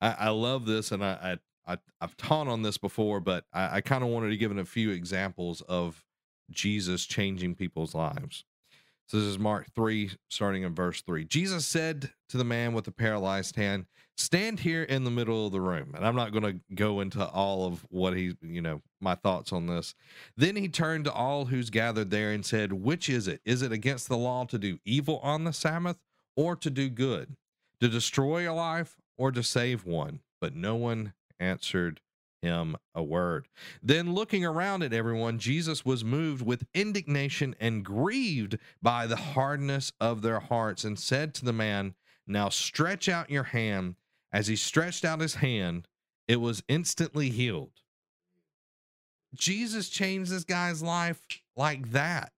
I, 0.00 0.16
I 0.18 0.28
love 0.30 0.64
this 0.64 0.90
and 0.90 1.04
I, 1.04 1.10
I, 1.22 1.38
I, 1.70 1.78
have 2.00 2.16
taught 2.16 2.48
on 2.48 2.62
this 2.62 2.78
before, 2.78 3.20
but 3.20 3.44
I, 3.52 3.76
I 3.76 3.80
kind 3.80 4.02
of 4.02 4.10
wanted 4.10 4.30
to 4.30 4.36
give 4.36 4.56
a 4.56 4.64
few 4.64 4.90
examples 4.90 5.60
of 5.62 6.04
Jesus 6.50 7.04
changing 7.06 7.54
people's 7.54 7.94
lives. 7.94 8.44
So 9.06 9.18
this 9.18 9.26
is 9.26 9.38
Mark 9.38 9.66
3, 9.74 10.12
starting 10.28 10.62
in 10.62 10.74
verse 10.74 11.02
3. 11.02 11.24
Jesus 11.24 11.66
said 11.66 12.12
to 12.28 12.36
the 12.36 12.44
man 12.44 12.72
with 12.72 12.84
the 12.84 12.92
paralyzed 12.92 13.56
hand, 13.56 13.86
Stand 14.16 14.60
here 14.60 14.82
in 14.82 15.04
the 15.04 15.10
middle 15.10 15.46
of 15.46 15.52
the 15.52 15.60
room. 15.60 15.94
And 15.96 16.06
I'm 16.06 16.14
not 16.14 16.30
going 16.30 16.44
to 16.44 16.74
go 16.74 17.00
into 17.00 17.26
all 17.26 17.66
of 17.66 17.86
what 17.88 18.14
he, 18.14 18.36
you 18.42 18.60
know, 18.60 18.82
my 19.00 19.14
thoughts 19.14 19.52
on 19.52 19.66
this. 19.66 19.94
Then 20.36 20.56
he 20.56 20.68
turned 20.68 21.06
to 21.06 21.12
all 21.12 21.46
who's 21.46 21.70
gathered 21.70 22.10
there 22.10 22.30
and 22.30 22.44
said, 22.44 22.72
Which 22.72 23.08
is 23.08 23.26
it? 23.26 23.40
Is 23.44 23.62
it 23.62 23.72
against 23.72 24.08
the 24.08 24.18
law 24.18 24.44
to 24.44 24.58
do 24.58 24.78
evil 24.84 25.18
on 25.22 25.44
the 25.44 25.52
Sabbath 25.52 25.96
or 26.36 26.54
to 26.56 26.70
do 26.70 26.90
good? 26.90 27.34
To 27.80 27.88
destroy 27.88 28.48
a 28.48 28.52
life 28.52 28.96
or 29.16 29.32
to 29.32 29.42
save 29.42 29.86
one? 29.86 30.20
But 30.40 30.54
no 30.54 30.76
one 30.76 31.14
answered 31.40 32.00
him 32.42 32.76
a 32.94 33.02
word. 33.02 33.48
Then, 33.82 34.14
looking 34.14 34.44
around 34.44 34.82
at 34.82 34.92
everyone, 34.92 35.38
Jesus 35.38 35.84
was 35.84 36.04
moved 36.04 36.44
with 36.44 36.66
indignation 36.74 37.54
and 37.60 37.84
grieved 37.84 38.58
by 38.80 39.06
the 39.06 39.16
hardness 39.16 39.92
of 40.00 40.22
their 40.22 40.40
hearts 40.40 40.84
and 40.84 40.98
said 40.98 41.34
to 41.34 41.44
the 41.44 41.52
man, 41.52 41.94
Now 42.26 42.48
stretch 42.48 43.08
out 43.08 43.30
your 43.30 43.44
hand. 43.44 43.96
As 44.32 44.46
he 44.46 44.56
stretched 44.56 45.04
out 45.04 45.20
his 45.20 45.36
hand, 45.36 45.88
it 46.28 46.36
was 46.36 46.62
instantly 46.68 47.30
healed. 47.30 47.72
Jesus 49.34 49.88
changed 49.88 50.30
this 50.30 50.44
guy's 50.44 50.82
life 50.82 51.20
like 51.56 51.90
that. 51.90 52.32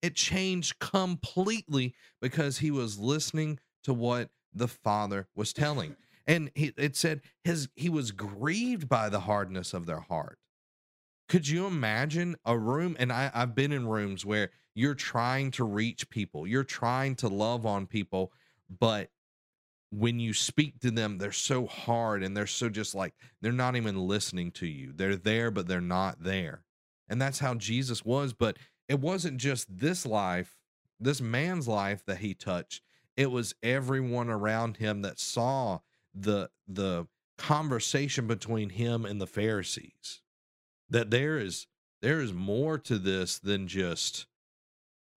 It 0.00 0.14
changed 0.14 0.78
completely 0.78 1.94
because 2.20 2.58
he 2.58 2.70
was 2.70 2.98
listening 2.98 3.60
to 3.84 3.92
what 3.94 4.30
the 4.54 4.68
Father 4.68 5.28
was 5.34 5.52
telling 5.52 5.96
and 6.26 6.50
he, 6.54 6.72
it 6.76 6.96
said 6.96 7.20
his 7.42 7.68
he 7.74 7.88
was 7.88 8.12
grieved 8.12 8.88
by 8.88 9.08
the 9.08 9.20
hardness 9.20 9.74
of 9.74 9.86
their 9.86 10.00
heart. 10.00 10.38
Could 11.28 11.48
you 11.48 11.66
imagine 11.66 12.36
a 12.44 12.58
room 12.58 12.96
and 12.98 13.12
I, 13.12 13.30
i've 13.34 13.54
been 13.54 13.72
in 13.72 13.86
rooms 13.86 14.24
where 14.26 14.50
you're 14.74 14.94
trying 14.94 15.50
to 15.52 15.64
reach 15.64 16.10
people 16.10 16.46
you're 16.46 16.64
trying 16.64 17.14
to 17.16 17.28
love 17.28 17.64
on 17.64 17.86
people 17.86 18.32
but 18.68 19.10
when 19.90 20.18
you 20.20 20.34
speak 20.34 20.80
to 20.80 20.90
them 20.90 21.18
they're 21.18 21.32
so 21.32 21.66
hard 21.66 22.22
and 22.22 22.36
they're 22.36 22.46
so 22.46 22.68
just 22.68 22.94
like 22.94 23.14
they're 23.40 23.52
not 23.52 23.76
even 23.76 24.06
listening 24.06 24.50
to 24.52 24.66
you. 24.66 24.92
They're 24.94 25.16
there 25.16 25.50
but 25.50 25.68
they're 25.68 25.80
not 25.80 26.22
there. 26.22 26.64
And 27.08 27.20
that's 27.20 27.38
how 27.38 27.54
jesus 27.54 28.04
was 28.04 28.32
but 28.32 28.58
it 28.88 29.00
wasn't 29.00 29.38
just 29.38 29.66
this 29.70 30.04
life 30.04 30.58
this 31.02 31.20
man's 31.20 31.68
life 31.68 32.04
that 32.06 32.18
he 32.18 32.34
touched. 32.34 32.82
It 33.16 33.30
was 33.30 33.54
everyone 33.62 34.30
around 34.30 34.78
him 34.78 35.02
that 35.02 35.18
saw 35.18 35.80
the 36.14 36.50
the 36.68 37.06
conversation 37.38 38.26
between 38.26 38.70
him 38.70 39.04
and 39.04 39.20
the 39.20 39.26
Pharisees 39.26 40.20
that 40.88 41.10
there 41.10 41.38
is 41.38 41.66
there 42.00 42.20
is 42.20 42.32
more 42.32 42.78
to 42.78 42.98
this 42.98 43.38
than 43.38 43.66
just 43.66 44.26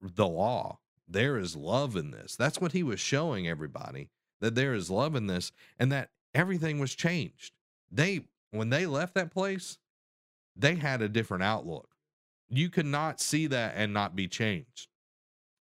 the 0.02 0.28
law. 0.28 0.80
There 1.08 1.38
is 1.38 1.56
love 1.56 1.96
in 1.96 2.12
this. 2.12 2.36
That's 2.36 2.60
what 2.60 2.72
he 2.72 2.84
was 2.84 3.00
showing 3.00 3.48
everybody 3.48 4.10
that 4.42 4.56
there 4.56 4.74
is 4.74 4.90
love 4.90 5.16
in 5.16 5.28
this 5.28 5.52
and 5.78 5.92
that 5.92 6.10
everything 6.34 6.80
was 6.80 6.96
changed. 6.96 7.54
They 7.92 8.28
when 8.52 8.70
they 8.70 8.86
left 8.86 9.14
that 9.16 9.32
place 9.32 9.78
they 10.56 10.76
had 10.76 11.02
a 11.02 11.10
different 11.10 11.44
outlook. 11.44 11.90
You 12.48 12.70
could 12.70 12.86
not 12.86 13.20
see 13.20 13.48
that 13.48 13.74
and 13.76 13.94
not 13.94 14.16
be 14.16 14.28
changed. 14.28 14.88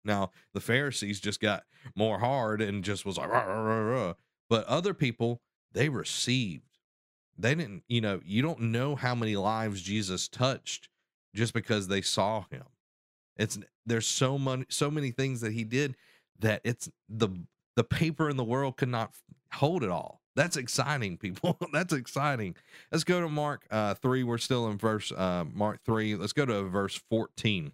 Now 0.04 0.32
the 0.54 0.60
pharisees 0.60 1.20
just 1.20 1.40
got 1.40 1.64
more 1.96 2.20
hard 2.20 2.62
and 2.62 2.84
just 2.84 3.06
was 3.06 3.18
like 3.18 3.30
rah, 3.30 3.44
rah, 3.46 3.80
rah, 3.80 4.14
but 4.52 4.66
other 4.66 4.94
people, 4.94 5.40
they 5.72 5.88
received. 5.88 6.78
They 7.38 7.56
didn't, 7.56 7.84
you 7.88 8.02
know, 8.02 8.20
you 8.26 8.42
don't 8.42 8.60
know 8.60 8.98
how 8.98 9.16
many 9.16 9.38
lives 9.38 9.82
Jesus 9.82 10.28
touched 10.28 10.90
just 11.34 11.54
because 11.54 11.88
they 11.88 12.02
saw 12.02 12.44
him. 12.52 12.66
It's 13.38 13.58
there's 13.86 14.06
so 14.06 14.38
many 14.38 14.66
so 14.68 14.92
many 14.92 15.12
things 15.12 15.40
that 15.40 15.54
he 15.54 15.64
did 15.64 15.96
that 16.40 16.60
it's 16.66 16.90
the 17.08 17.30
the 17.78 17.86
paper 17.86 18.30
in 18.30 18.36
the 18.36 18.44
world 18.44 18.76
could 18.76 18.90
not 18.90 19.14
hold 19.54 19.86
it 19.86 19.90
all. 19.90 20.20
That's 20.36 20.58
exciting, 20.58 21.18
people. 21.22 21.58
That's 21.72 21.94
exciting. 21.94 22.58
Let's 22.92 23.06
go 23.06 23.22
to 23.22 23.30
Mark 23.30 23.66
uh, 23.72 23.94
3. 23.94 24.26
We're 24.26 24.38
still 24.38 24.68
in 24.68 24.78
verse 24.78 25.14
uh, 25.14 25.46
Mark 25.54 25.80
3. 25.86 26.18
Let's 26.18 26.34
go 26.34 26.46
to 26.46 26.64
verse 26.64 27.00
14. 27.10 27.72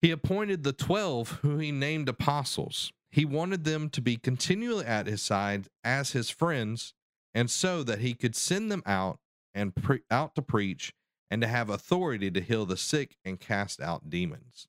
He 0.00 0.12
appointed 0.12 0.62
the 0.62 0.72
12 0.72 1.40
who 1.42 1.58
he 1.58 1.72
named 1.72 2.08
apostles 2.08 2.92
he 3.12 3.26
wanted 3.26 3.64
them 3.64 3.90
to 3.90 4.00
be 4.00 4.16
continually 4.16 4.86
at 4.86 5.06
his 5.06 5.20
side 5.22 5.68
as 5.84 6.12
his 6.12 6.30
friends, 6.30 6.94
and 7.34 7.50
so 7.50 7.82
that 7.82 8.00
he 8.00 8.14
could 8.14 8.34
send 8.34 8.72
them 8.72 8.82
out 8.86 9.18
and 9.54 9.74
pre- 9.74 10.00
out 10.10 10.34
to 10.34 10.42
preach 10.42 10.94
and 11.30 11.42
to 11.42 11.46
have 11.46 11.68
authority 11.68 12.30
to 12.30 12.40
heal 12.40 12.64
the 12.64 12.76
sick 12.76 13.16
and 13.24 13.38
cast 13.38 13.80
out 13.80 14.08
demons. 14.08 14.66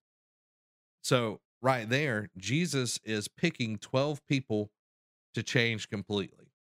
So, 1.02 1.40
right 1.62 1.90
there, 1.90 2.30
Jesus 2.38 3.00
is 3.06 3.30
picking 3.30 3.78
12 3.78 4.26
people 4.28 4.72
to 5.34 5.42
change 5.42 5.90
completely. 5.90 6.52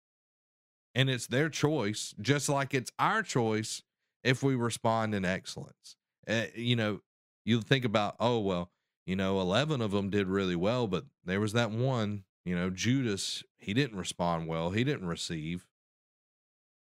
And 0.96 1.10
it's 1.10 1.28
their 1.28 1.50
choice, 1.50 2.14
just 2.22 2.48
like 2.48 2.74
it's 2.74 2.92
our 2.98 3.24
choice 3.24 3.82
if 4.24 4.42
we 4.42 4.56
respond 4.56 5.14
in 5.14 5.26
excellence. 5.26 5.98
Uh, 6.28 6.46
you 6.56 6.76
know, 6.76 7.02
you 7.46 7.62
think 7.62 7.84
about, 7.84 8.16
oh, 8.20 8.40
well, 8.40 8.72
you 9.06 9.16
know, 9.16 9.40
11 9.42 9.82
of 9.82 9.92
them 9.92 10.10
did 10.10 10.28
really 10.28 10.56
well, 10.56 10.88
but 10.88 11.06
there 11.26 11.40
was 11.40 11.54
that 11.54 11.72
one, 11.72 12.24
you 12.46 12.56
know, 12.56 12.70
Judas, 12.70 13.44
he 13.58 13.74
didn't 13.74 13.98
respond 13.98 14.48
well. 14.48 14.72
He 14.72 14.84
didn't 14.84 15.08
receive. 15.08 15.66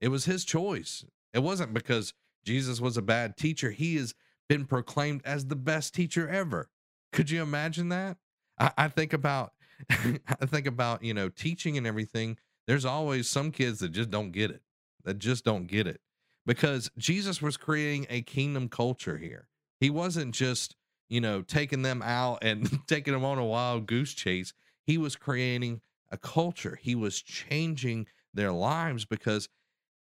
It 0.00 0.08
was 0.08 0.24
his 0.24 0.44
choice. 0.44 1.04
It 1.32 1.40
wasn't 1.40 1.74
because 1.74 2.14
Jesus 2.44 2.80
was 2.80 2.96
a 2.96 3.02
bad 3.02 3.36
teacher. 3.36 3.70
He 3.70 3.96
has 3.96 4.14
been 4.48 4.64
proclaimed 4.64 5.22
as 5.24 5.46
the 5.46 5.56
best 5.56 5.94
teacher 5.94 6.28
ever. 6.28 6.68
Could 7.12 7.30
you 7.30 7.42
imagine 7.42 7.88
that? 7.90 8.16
I, 8.58 8.70
I 8.76 8.88
think 8.88 9.12
about, 9.12 9.52
I 9.90 10.46
think 10.46 10.66
about, 10.66 11.02
you 11.02 11.14
know, 11.14 11.28
teaching 11.28 11.76
and 11.76 11.86
everything. 11.86 12.38
There's 12.66 12.84
always 12.84 13.28
some 13.28 13.50
kids 13.50 13.80
that 13.80 13.90
just 13.90 14.10
don't 14.10 14.30
get 14.30 14.50
it, 14.50 14.62
that 15.04 15.18
just 15.18 15.44
don't 15.44 15.66
get 15.66 15.86
it 15.86 16.00
because 16.46 16.90
Jesus 16.96 17.42
was 17.42 17.56
creating 17.56 18.06
a 18.08 18.22
kingdom 18.22 18.68
culture 18.68 19.18
here. 19.18 19.48
He 19.80 19.90
wasn't 19.90 20.34
just 20.34 20.74
you 21.08 21.20
know, 21.20 21.42
taking 21.42 21.82
them 21.82 22.02
out 22.02 22.38
and 22.42 22.80
taking 22.86 23.12
them 23.12 23.24
on 23.24 23.38
a 23.38 23.44
wild 23.44 23.86
goose 23.86 24.12
chase. 24.12 24.52
He 24.84 24.98
was 24.98 25.16
creating 25.16 25.80
a 26.10 26.16
culture. 26.16 26.78
He 26.80 26.94
was 26.94 27.20
changing 27.20 28.06
their 28.32 28.52
lives 28.52 29.04
because 29.04 29.48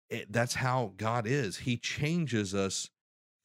it, 0.09 0.31
that's 0.31 0.55
how 0.55 0.93
God 0.97 1.25
is. 1.25 1.57
He 1.57 1.77
changes 1.77 2.53
us 2.53 2.89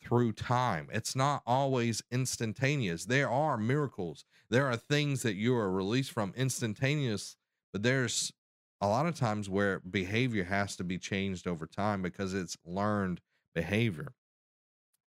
through 0.03 0.33
time. 0.33 0.89
It's 0.93 1.17
not 1.17 1.43
always 1.47 2.03
instantaneous. 2.11 3.05
There 3.05 3.31
are 3.31 3.57
miracles. 3.57 4.25
There 4.51 4.67
are 4.67 4.77
things 4.77 5.23
that 5.23 5.35
you 5.35 5.57
are 5.57 5.71
released 5.71 6.13
from 6.13 6.33
instantaneous, 6.37 7.37
but 7.73 7.83
there's 7.83 8.33
a 8.81 8.87
lot 8.87 9.07
of 9.07 9.17
times 9.17 9.49
where 9.49 9.81
behavior 9.81 10.45
has 10.45 10.77
to 10.77 10.85
be 10.85 10.99
changed 10.99 11.49
over 11.49 11.67
time 11.67 12.03
because 12.03 12.35
it's 12.35 12.57
learned 12.65 13.21
behavior. 13.55 14.13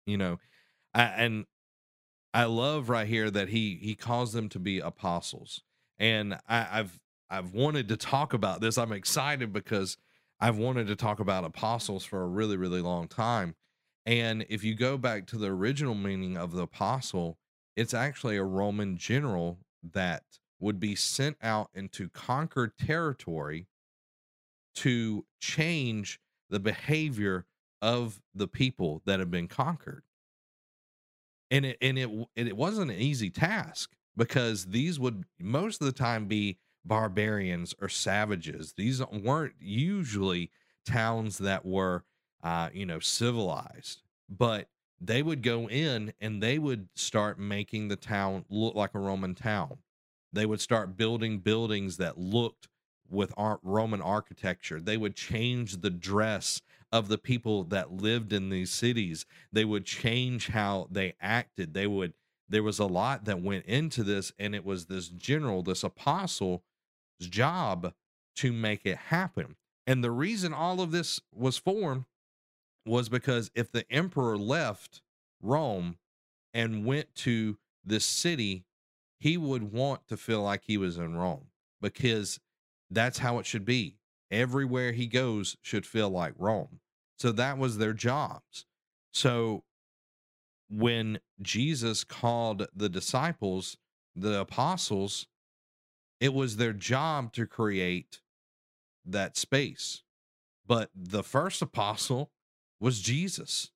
You 0.05 0.17
know, 0.17 0.39
and 0.93 1.45
I 2.33 2.43
love 2.45 2.89
right 2.89 3.07
here 3.07 3.31
that 3.31 3.49
he 3.49 3.79
he 3.81 3.95
calls 3.95 4.33
them 4.33 4.49
to 4.49 4.59
be 4.59 4.79
apostles, 4.79 5.63
and 5.97 6.35
I, 6.47 6.67
I've 6.71 6.99
I've 7.29 7.53
wanted 7.53 7.87
to 7.89 7.97
talk 7.97 8.33
about 8.33 8.61
this. 8.61 8.77
I'm 8.77 8.91
excited 8.91 9.51
because 9.53 9.97
I've 10.39 10.57
wanted 10.57 10.87
to 10.87 10.95
talk 10.95 11.19
about 11.19 11.43
apostles 11.43 12.05
for 12.05 12.21
a 12.21 12.27
really, 12.27 12.57
really 12.57 12.81
long 12.81 13.07
time. 13.07 13.55
And 14.05 14.45
if 14.49 14.63
you 14.63 14.73
go 14.75 14.97
back 14.97 15.27
to 15.27 15.37
the 15.37 15.47
original 15.47 15.95
meaning 15.95 16.37
of 16.37 16.53
the 16.53 16.63
apostle, 16.63 17.37
it's 17.75 17.93
actually 17.93 18.37
a 18.37 18.43
Roman 18.43 18.97
general 18.97 19.59
that 19.93 20.23
would 20.59 20.79
be 20.79 20.95
sent 20.95 21.37
out 21.41 21.69
into 21.73 22.09
conquered 22.09 22.77
territory 22.77 23.67
to 24.75 25.25
change 25.39 26.19
the 26.49 26.59
behavior 26.59 27.45
of 27.81 28.21
the 28.33 28.47
people 28.47 29.01
that 29.05 29.19
have 29.19 29.31
been 29.31 29.47
conquered. 29.47 30.03
And 31.51 31.65
it 31.65 31.77
and 31.81 31.97
it 31.97 32.09
and 32.09 32.47
it 32.47 32.55
wasn't 32.55 32.91
an 32.91 32.99
easy 32.99 33.29
task 33.29 33.91
because 34.15 34.65
these 34.65 34.99
would 34.99 35.25
most 35.39 35.81
of 35.81 35.85
the 35.85 35.93
time 35.93 36.25
be 36.25 36.57
barbarians 36.85 37.73
or 37.81 37.89
savages. 37.89 38.73
These 38.77 39.01
weren't 39.07 39.55
usually 39.59 40.51
towns 40.85 41.37
that 41.39 41.65
were 41.65 42.03
uh, 42.43 42.69
you 42.73 42.85
know, 42.85 42.99
civilized, 42.99 44.01
but 44.29 44.69
they 45.01 45.21
would 45.21 45.41
go 45.41 45.67
in 45.69 46.13
and 46.19 46.41
they 46.41 46.59
would 46.59 46.87
start 46.95 47.39
making 47.39 47.87
the 47.87 47.95
town 47.95 48.45
look 48.49 48.75
like 48.75 48.93
a 48.93 48.99
Roman 48.99 49.35
town. 49.35 49.77
They 50.31 50.45
would 50.45 50.61
start 50.61 50.97
building 50.97 51.39
buildings 51.39 51.97
that 51.97 52.17
looked 52.17 52.67
with 53.09 53.33
Roman 53.63 54.01
architecture. 54.01 54.79
They 54.79 54.97
would 54.97 55.15
change 55.15 55.81
the 55.81 55.89
dress 55.89 56.61
of 56.91 57.07
the 57.07 57.17
people 57.17 57.63
that 57.65 57.91
lived 57.91 58.33
in 58.33 58.49
these 58.49 58.71
cities. 58.71 59.25
They 59.51 59.65
would 59.65 59.85
change 59.85 60.47
how 60.47 60.87
they 60.91 61.13
acted. 61.21 61.73
They 61.73 61.87
would 61.87 62.13
there 62.49 62.63
was 62.63 62.79
a 62.79 62.85
lot 62.85 63.25
that 63.25 63.41
went 63.41 63.65
into 63.65 64.03
this 64.03 64.31
and 64.39 64.55
it 64.55 64.65
was 64.65 64.87
this 64.87 65.07
general, 65.07 65.61
this 65.61 65.83
apostle's 65.83 66.61
job 67.21 67.93
to 68.37 68.51
make 68.51 68.85
it 68.85 68.97
happen. 68.97 69.55
And 69.85 70.03
the 70.03 70.11
reason 70.11 70.53
all 70.53 70.81
of 70.81 70.91
this 70.91 71.19
was 71.33 71.57
formed 71.57 72.05
was 72.85 73.07
because 73.07 73.51
if 73.53 73.71
the 73.71 73.89
emperor 73.91 74.37
left 74.37 75.01
Rome 75.41 75.97
and 76.53 76.85
went 76.85 77.13
to 77.15 77.57
this 77.85 78.05
city, 78.05 78.65
he 79.19 79.37
would 79.37 79.71
want 79.71 80.07
to 80.07 80.17
feel 80.17 80.41
like 80.41 80.63
he 80.63 80.77
was 80.77 80.97
in 80.97 81.15
Rome 81.15 81.47
because 81.81 82.39
that's 82.89 83.19
how 83.19 83.37
it 83.37 83.45
should 83.45 83.65
be. 83.65 83.98
Everywhere 84.31 84.91
he 84.91 85.07
goes 85.07 85.57
should 85.61 85.85
feel 85.85 86.09
like 86.09 86.33
Rome. 86.37 86.79
So 87.17 87.31
that 87.31 87.57
was 87.57 87.77
their 87.77 87.93
jobs. 87.93 88.65
So 89.11 89.63
when 90.69 91.19
Jesus 91.41 92.03
called 92.03 92.67
the 92.75 92.89
disciples, 92.89 93.77
the 94.15 94.39
apostles, 94.39 95.27
it 96.19 96.33
was 96.33 96.57
their 96.57 96.73
job 96.73 97.33
to 97.33 97.45
create 97.45 98.21
that 99.05 99.37
space. 99.37 100.03
But 100.67 100.89
the 100.95 101.23
first 101.23 101.61
apostle 101.61 102.31
was 102.79 103.01
Jesus. 103.01 103.71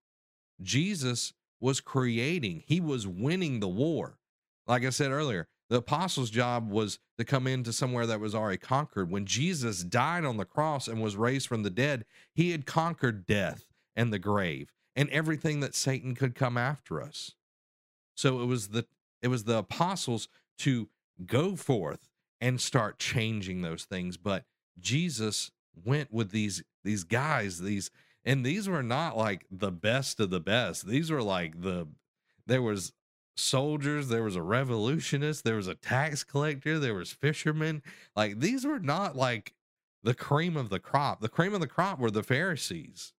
Jesus 0.62 1.34
was 1.60 1.82
creating, 1.82 2.64
he 2.68 2.80
was 2.80 3.08
winning 3.08 3.60
the 3.60 3.68
war. 3.68 4.20
Like 4.68 4.86
I 4.86 4.90
said 4.90 5.12
earlier, 5.12 5.48
the 5.74 5.80
apostles' 5.80 6.30
job 6.30 6.70
was 6.70 7.00
to 7.18 7.26
come 7.26 7.48
into 7.48 7.74
somewhere 7.74 8.06
that 8.06 8.20
was 8.20 8.36
already 8.36 8.60
conquered. 8.60 9.10
When 9.10 9.26
Jesus 9.26 9.84
died 9.84 10.24
on 10.24 10.38
the 10.38 10.46
cross 10.46 10.88
and 10.88 11.02
was 11.02 11.16
raised 11.16 11.48
from 11.48 11.64
the 11.64 11.72
dead, 11.72 12.06
he 12.32 12.52
had 12.52 12.68
conquered 12.68 13.26
death 13.26 13.66
and 13.96 14.14
the 14.14 14.20
grave 14.20 14.72
and 14.96 15.10
everything 15.10 15.62
that 15.62 15.74
Satan 15.74 16.14
could 16.14 16.36
come 16.36 16.60
after 16.60 17.02
us. 17.02 17.32
So 18.14 18.40
it 18.42 18.46
was 18.46 18.68
the 18.68 18.86
it 19.24 19.30
was 19.30 19.46
the 19.46 19.58
apostles 19.58 20.28
to 20.60 20.90
go 21.26 21.56
forth 21.56 22.08
and 22.40 22.62
start 22.62 23.00
changing 23.00 23.64
those 23.64 23.86
things, 23.86 24.16
but 24.16 24.46
Jesus 24.80 25.50
went 25.84 26.14
with 26.14 26.30
these 26.30 26.62
these 26.84 27.04
guys, 27.04 27.60
these 27.60 27.90
and 28.24 28.46
these 28.46 28.70
were 28.70 28.84
not 28.84 29.18
like 29.18 29.48
the 29.50 29.72
best 29.72 30.20
of 30.20 30.30
the 30.30 30.40
best. 30.40 30.86
These 30.86 31.10
were 31.10 31.24
like 31.24 31.64
the 31.64 31.88
there 32.46 32.62
was 32.62 32.94
soldiers, 33.36 34.08
there 34.10 34.24
was 34.24 34.36
a 34.36 34.42
revolutionist, 34.42 35.44
there 35.44 35.56
was 35.56 35.68
a 35.68 35.76
tax 35.76 36.24
collector, 36.24 36.80
there 36.80 36.94
was 36.94 37.12
fishermen. 37.12 37.82
Like 38.16 38.40
these 38.40 38.66
were 38.66 38.80
not 38.80 39.16
like 39.16 39.54
the 40.04 40.14
cream 40.14 40.58
of 40.58 40.70
the 40.70 40.80
crop. 40.80 41.22
The 41.22 41.30
cream 41.30 41.54
of 41.54 41.62
the 41.62 41.68
crop 41.68 42.00
were 42.00 42.12
the 42.12 42.24
Pharisees. 42.24 43.14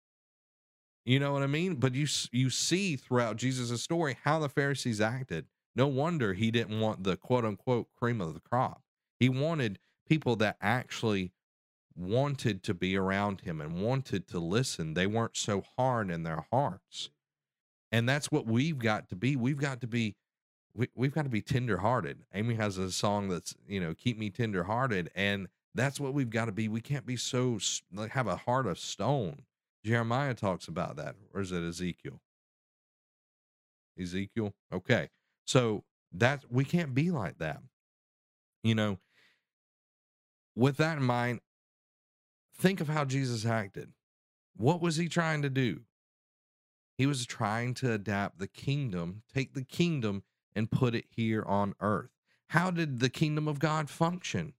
You 1.05 1.19
know 1.19 1.33
what 1.33 1.43
I 1.43 1.47
mean? 1.47 1.77
But 1.77 1.95
you 1.95 2.07
you 2.33 2.51
see 2.51 2.97
throughout 2.97 3.37
Jesus' 3.37 3.83
story 3.83 4.17
how 4.25 4.39
the 4.39 4.49
Pharisees 4.49 5.01
acted. 5.01 5.47
No 5.77 5.87
wonder 5.87 6.35
he 6.35 6.51
didn't 6.51 6.81
want 6.81 7.05
the 7.05 7.17
quote 7.17 7.45
unquote 7.45 7.89
cream 7.99 8.21
of 8.21 8.35
the 8.35 8.41
crop. 8.41 8.83
He 9.19 9.29
wanted 9.29 9.79
people 10.09 10.37
that 10.37 10.57
actually 10.61 11.33
wanted 11.97 12.63
to 12.65 12.75
be 12.75 12.97
around 12.97 13.43
him 13.43 13.61
and 13.61 13.83
wanted 13.83 14.27
to 14.29 14.39
listen. 14.39 14.95
They 14.95 15.07
weren't 15.07 15.37
so 15.37 15.63
hard 15.77 16.11
in 16.11 16.23
their 16.23 16.47
hearts. 16.51 17.11
And 17.95 18.09
that's 18.09 18.33
what 18.33 18.45
we've 18.45 18.81
got 18.81 19.09
to 19.11 19.15
be. 19.15 19.37
We've 19.37 19.57
got 19.57 19.81
to 19.83 19.87
be 19.87 20.17
we, 20.75 20.89
we've 20.97 21.15
got 21.15 21.23
to 21.23 21.29
be 21.29 21.43
tenderhearted. 21.43 22.25
Amy 22.35 22.57
has 22.57 22.77
a 22.77 22.91
song 22.91 23.29
that's, 23.29 23.55
you 23.69 23.79
know, 23.79 23.95
keep 23.95 24.19
me 24.19 24.31
tenderhearted. 24.31 25.13
And 25.15 25.47
that's 25.77 26.01
what 26.01 26.13
we've 26.13 26.29
got 26.29 26.47
to 26.47 26.53
be. 26.53 26.67
We 26.67 26.81
can't 26.81 27.07
be 27.07 27.15
so 27.15 27.61
like 27.95 28.11
have 28.11 28.27
a 28.27 28.35
heart 28.35 28.67
of 28.67 28.81
stone. 28.81 29.43
Jeremiah 29.85 30.35
talks 30.35 30.67
about 30.67 30.97
that. 30.97 31.15
Or 31.33 31.41
is 31.41 31.53
it 31.53 31.63
Ezekiel? 31.63 32.21
Ezekiel. 33.97 34.55
Okay. 34.73 35.11
So 35.47 35.85
that 36.11 36.41
we 36.51 36.65
can't 36.65 36.97
be 36.97 37.13
like 37.13 37.39
that. 37.39 37.61
You 38.65 38.75
know, 38.75 38.99
with 40.57 40.79
that 40.79 40.99
in 40.99 41.05
mind, 41.05 41.43
think 42.59 42.81
of 42.81 42.89
how 42.89 43.05
Jesus 43.05 43.47
acted. 43.47 43.93
What 44.57 44.81
was 44.81 44.97
he 44.97 45.09
trying 45.09 45.43
to 45.43 45.51
do? 45.51 45.83
He 46.97 47.07
was 47.07 47.27
trying 47.27 47.75
to 47.75 47.93
adapt 47.93 48.39
the 48.39 48.47
kingdom, 48.47 49.23
take 49.33 49.55
the 49.55 49.65
kingdom 49.65 50.23
and 50.55 50.71
put 50.71 50.95
it 50.95 51.07
here 51.11 51.43
on 51.45 51.75
earth. 51.81 52.11
How 52.49 52.71
did 52.71 53.01
the 53.01 53.09
kingdom 53.09 53.49
of 53.49 53.59
God 53.59 53.91
function? 53.91 54.53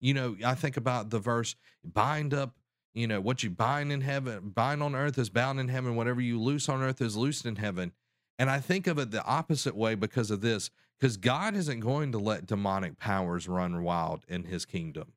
You 0.00 0.14
know, 0.14 0.36
I 0.44 0.54
think 0.54 0.76
about 0.76 1.10
the 1.10 1.18
verse 1.18 1.54
bind 1.84 2.32
up, 2.32 2.56
you 2.94 3.06
know, 3.06 3.20
what 3.20 3.42
you 3.42 3.50
bind 3.50 3.92
in 3.92 4.00
heaven, 4.00 4.50
bind 4.50 4.82
on 4.82 4.94
earth 4.94 5.18
is 5.18 5.30
bound 5.30 5.60
in 5.60 5.68
heaven, 5.68 5.94
whatever 5.94 6.20
you 6.20 6.40
loose 6.40 6.68
on 6.68 6.82
earth 6.82 7.00
is 7.00 7.16
loosed 7.16 7.46
in 7.46 7.56
heaven. 7.56 7.92
And 8.38 8.50
I 8.50 8.58
think 8.58 8.86
of 8.86 8.98
it 8.98 9.10
the 9.10 9.24
opposite 9.24 9.76
way 9.76 9.94
because 9.94 10.30
of 10.30 10.40
this, 10.40 10.70
because 10.98 11.16
God 11.16 11.54
isn't 11.54 11.80
going 11.80 12.12
to 12.12 12.18
let 12.18 12.46
demonic 12.46 12.98
powers 12.98 13.46
run 13.46 13.82
wild 13.82 14.24
in 14.26 14.44
his 14.44 14.64
kingdom. 14.64 15.12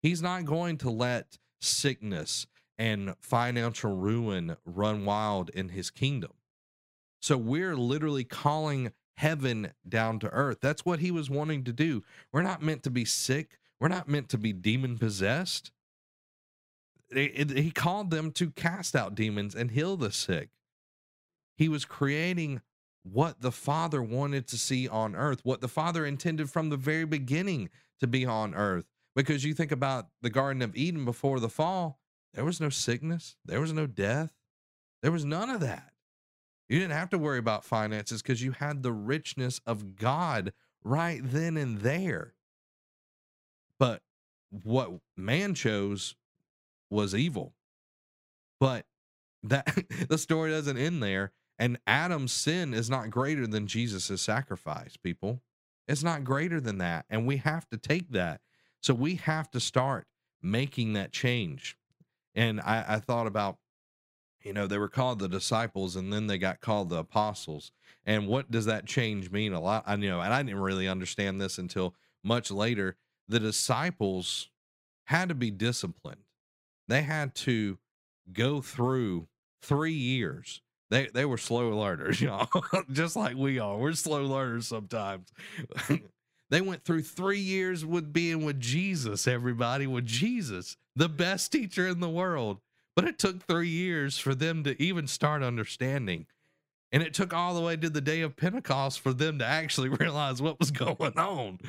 He's 0.00 0.22
not 0.22 0.44
going 0.44 0.76
to 0.78 0.90
let 0.90 1.38
sickness 1.60 2.46
and 2.78 3.14
financial 3.20 3.94
ruin 3.94 4.56
run 4.64 5.04
wild 5.04 5.50
in 5.50 5.70
his 5.70 5.90
kingdom. 5.90 6.32
So 7.20 7.36
we're 7.36 7.76
literally 7.76 8.24
calling 8.24 8.92
heaven 9.16 9.72
down 9.88 10.20
to 10.20 10.28
earth. 10.28 10.58
That's 10.60 10.84
what 10.84 11.00
he 11.00 11.10
was 11.10 11.28
wanting 11.28 11.64
to 11.64 11.72
do. 11.72 12.04
We're 12.32 12.42
not 12.42 12.62
meant 12.62 12.84
to 12.84 12.90
be 12.90 13.04
sick, 13.04 13.58
we're 13.80 13.88
not 13.88 14.08
meant 14.08 14.28
to 14.28 14.38
be 14.38 14.52
demon 14.52 14.96
possessed. 14.96 15.72
He 17.12 17.72
called 17.74 18.10
them 18.10 18.30
to 18.32 18.50
cast 18.50 18.94
out 18.94 19.14
demons 19.14 19.54
and 19.54 19.70
heal 19.70 19.96
the 19.96 20.12
sick. 20.12 20.50
He 21.56 21.68
was 21.68 21.84
creating 21.84 22.60
what 23.02 23.40
the 23.40 23.50
Father 23.50 24.02
wanted 24.02 24.46
to 24.48 24.58
see 24.58 24.86
on 24.86 25.16
earth, 25.16 25.40
what 25.42 25.60
the 25.60 25.68
Father 25.68 26.04
intended 26.04 26.50
from 26.50 26.68
the 26.68 26.76
very 26.76 27.06
beginning 27.06 27.70
to 27.98 28.06
be 28.06 28.26
on 28.26 28.54
earth. 28.54 28.84
Because 29.16 29.44
you 29.44 29.54
think 29.54 29.72
about 29.72 30.08
the 30.22 30.30
Garden 30.30 30.62
of 30.62 30.76
Eden 30.76 31.04
before 31.04 31.40
the 31.40 31.48
fall, 31.48 31.98
there 32.34 32.44
was 32.44 32.60
no 32.60 32.68
sickness, 32.68 33.36
there 33.44 33.60
was 33.60 33.72
no 33.72 33.86
death, 33.86 34.30
there 35.02 35.12
was 35.12 35.24
none 35.24 35.50
of 35.50 35.60
that. 35.60 35.92
You 36.68 36.78
didn't 36.78 36.92
have 36.92 37.10
to 37.10 37.18
worry 37.18 37.38
about 37.38 37.64
finances 37.64 38.20
because 38.20 38.42
you 38.42 38.52
had 38.52 38.82
the 38.82 38.92
richness 38.92 39.60
of 39.66 39.96
God 39.96 40.52
right 40.84 41.20
then 41.22 41.56
and 41.56 41.80
there. 41.80 42.34
But 43.78 44.02
what 44.50 44.92
man 45.16 45.54
chose 45.54 46.14
was 46.90 47.14
evil. 47.14 47.54
But 48.60 48.86
that 49.42 49.84
the 50.08 50.18
story 50.18 50.50
doesn't 50.50 50.78
end 50.78 51.02
there. 51.02 51.32
And 51.58 51.78
Adam's 51.86 52.32
sin 52.32 52.72
is 52.72 52.88
not 52.88 53.10
greater 53.10 53.46
than 53.46 53.66
Jesus' 53.66 54.22
sacrifice, 54.22 54.96
people. 54.96 55.42
It's 55.88 56.04
not 56.04 56.22
greater 56.22 56.60
than 56.60 56.78
that. 56.78 57.06
And 57.10 57.26
we 57.26 57.38
have 57.38 57.68
to 57.70 57.76
take 57.76 58.10
that. 58.10 58.40
So 58.80 58.94
we 58.94 59.16
have 59.16 59.50
to 59.52 59.60
start 59.60 60.06
making 60.40 60.92
that 60.92 61.12
change. 61.12 61.76
And 62.38 62.60
I, 62.60 62.84
I 62.86 62.98
thought 63.00 63.26
about, 63.26 63.58
you 64.44 64.52
know, 64.52 64.68
they 64.68 64.78
were 64.78 64.88
called 64.88 65.18
the 65.18 65.28
disciples 65.28 65.96
and 65.96 66.12
then 66.12 66.28
they 66.28 66.38
got 66.38 66.60
called 66.60 66.88
the 66.88 66.98
apostles. 66.98 67.72
And 68.06 68.28
what 68.28 68.48
does 68.48 68.64
that 68.66 68.86
change 68.86 69.32
mean? 69.32 69.52
A 69.52 69.60
lot, 69.60 69.82
I 69.88 69.96
know, 69.96 70.20
and 70.20 70.32
I 70.32 70.40
didn't 70.44 70.60
really 70.60 70.86
understand 70.86 71.40
this 71.40 71.58
until 71.58 71.96
much 72.22 72.52
later. 72.52 72.94
The 73.28 73.40
disciples 73.40 74.50
had 75.06 75.28
to 75.30 75.34
be 75.34 75.50
disciplined, 75.50 76.22
they 76.86 77.02
had 77.02 77.34
to 77.34 77.78
go 78.32 78.60
through 78.60 79.26
three 79.60 79.92
years. 79.92 80.62
They, 80.90 81.08
they 81.12 81.24
were 81.24 81.38
slow 81.38 81.76
learners, 81.76 82.20
y'all, 82.22 82.48
just 82.92 83.16
like 83.16 83.36
we 83.36 83.58
are. 83.58 83.76
We're 83.76 83.94
slow 83.94 84.22
learners 84.22 84.68
sometimes. 84.68 85.32
They 86.50 86.60
went 86.60 86.84
through 86.84 87.02
three 87.02 87.40
years 87.40 87.84
with 87.84 88.12
being 88.12 88.44
with 88.44 88.60
Jesus, 88.60 89.28
everybody, 89.28 89.86
with 89.86 90.06
Jesus, 90.06 90.76
the 90.96 91.08
best 91.08 91.52
teacher 91.52 91.86
in 91.86 92.00
the 92.00 92.08
world. 92.08 92.58
But 92.96 93.06
it 93.06 93.18
took 93.18 93.42
three 93.42 93.68
years 93.68 94.18
for 94.18 94.34
them 94.34 94.64
to 94.64 94.80
even 94.82 95.06
start 95.06 95.42
understanding. 95.42 96.26
And 96.90 97.02
it 97.02 97.12
took 97.14 97.34
all 97.34 97.54
the 97.54 97.60
way 97.60 97.76
to 97.76 97.90
the 97.90 98.00
day 98.00 98.22
of 98.22 98.36
Pentecost 98.36 99.00
for 99.00 99.12
them 99.12 99.38
to 99.38 99.44
actually 99.44 99.88
realize 100.00 100.40
what 100.40 100.58
was 100.58 100.70
going 100.70 101.18
on. 101.18 101.60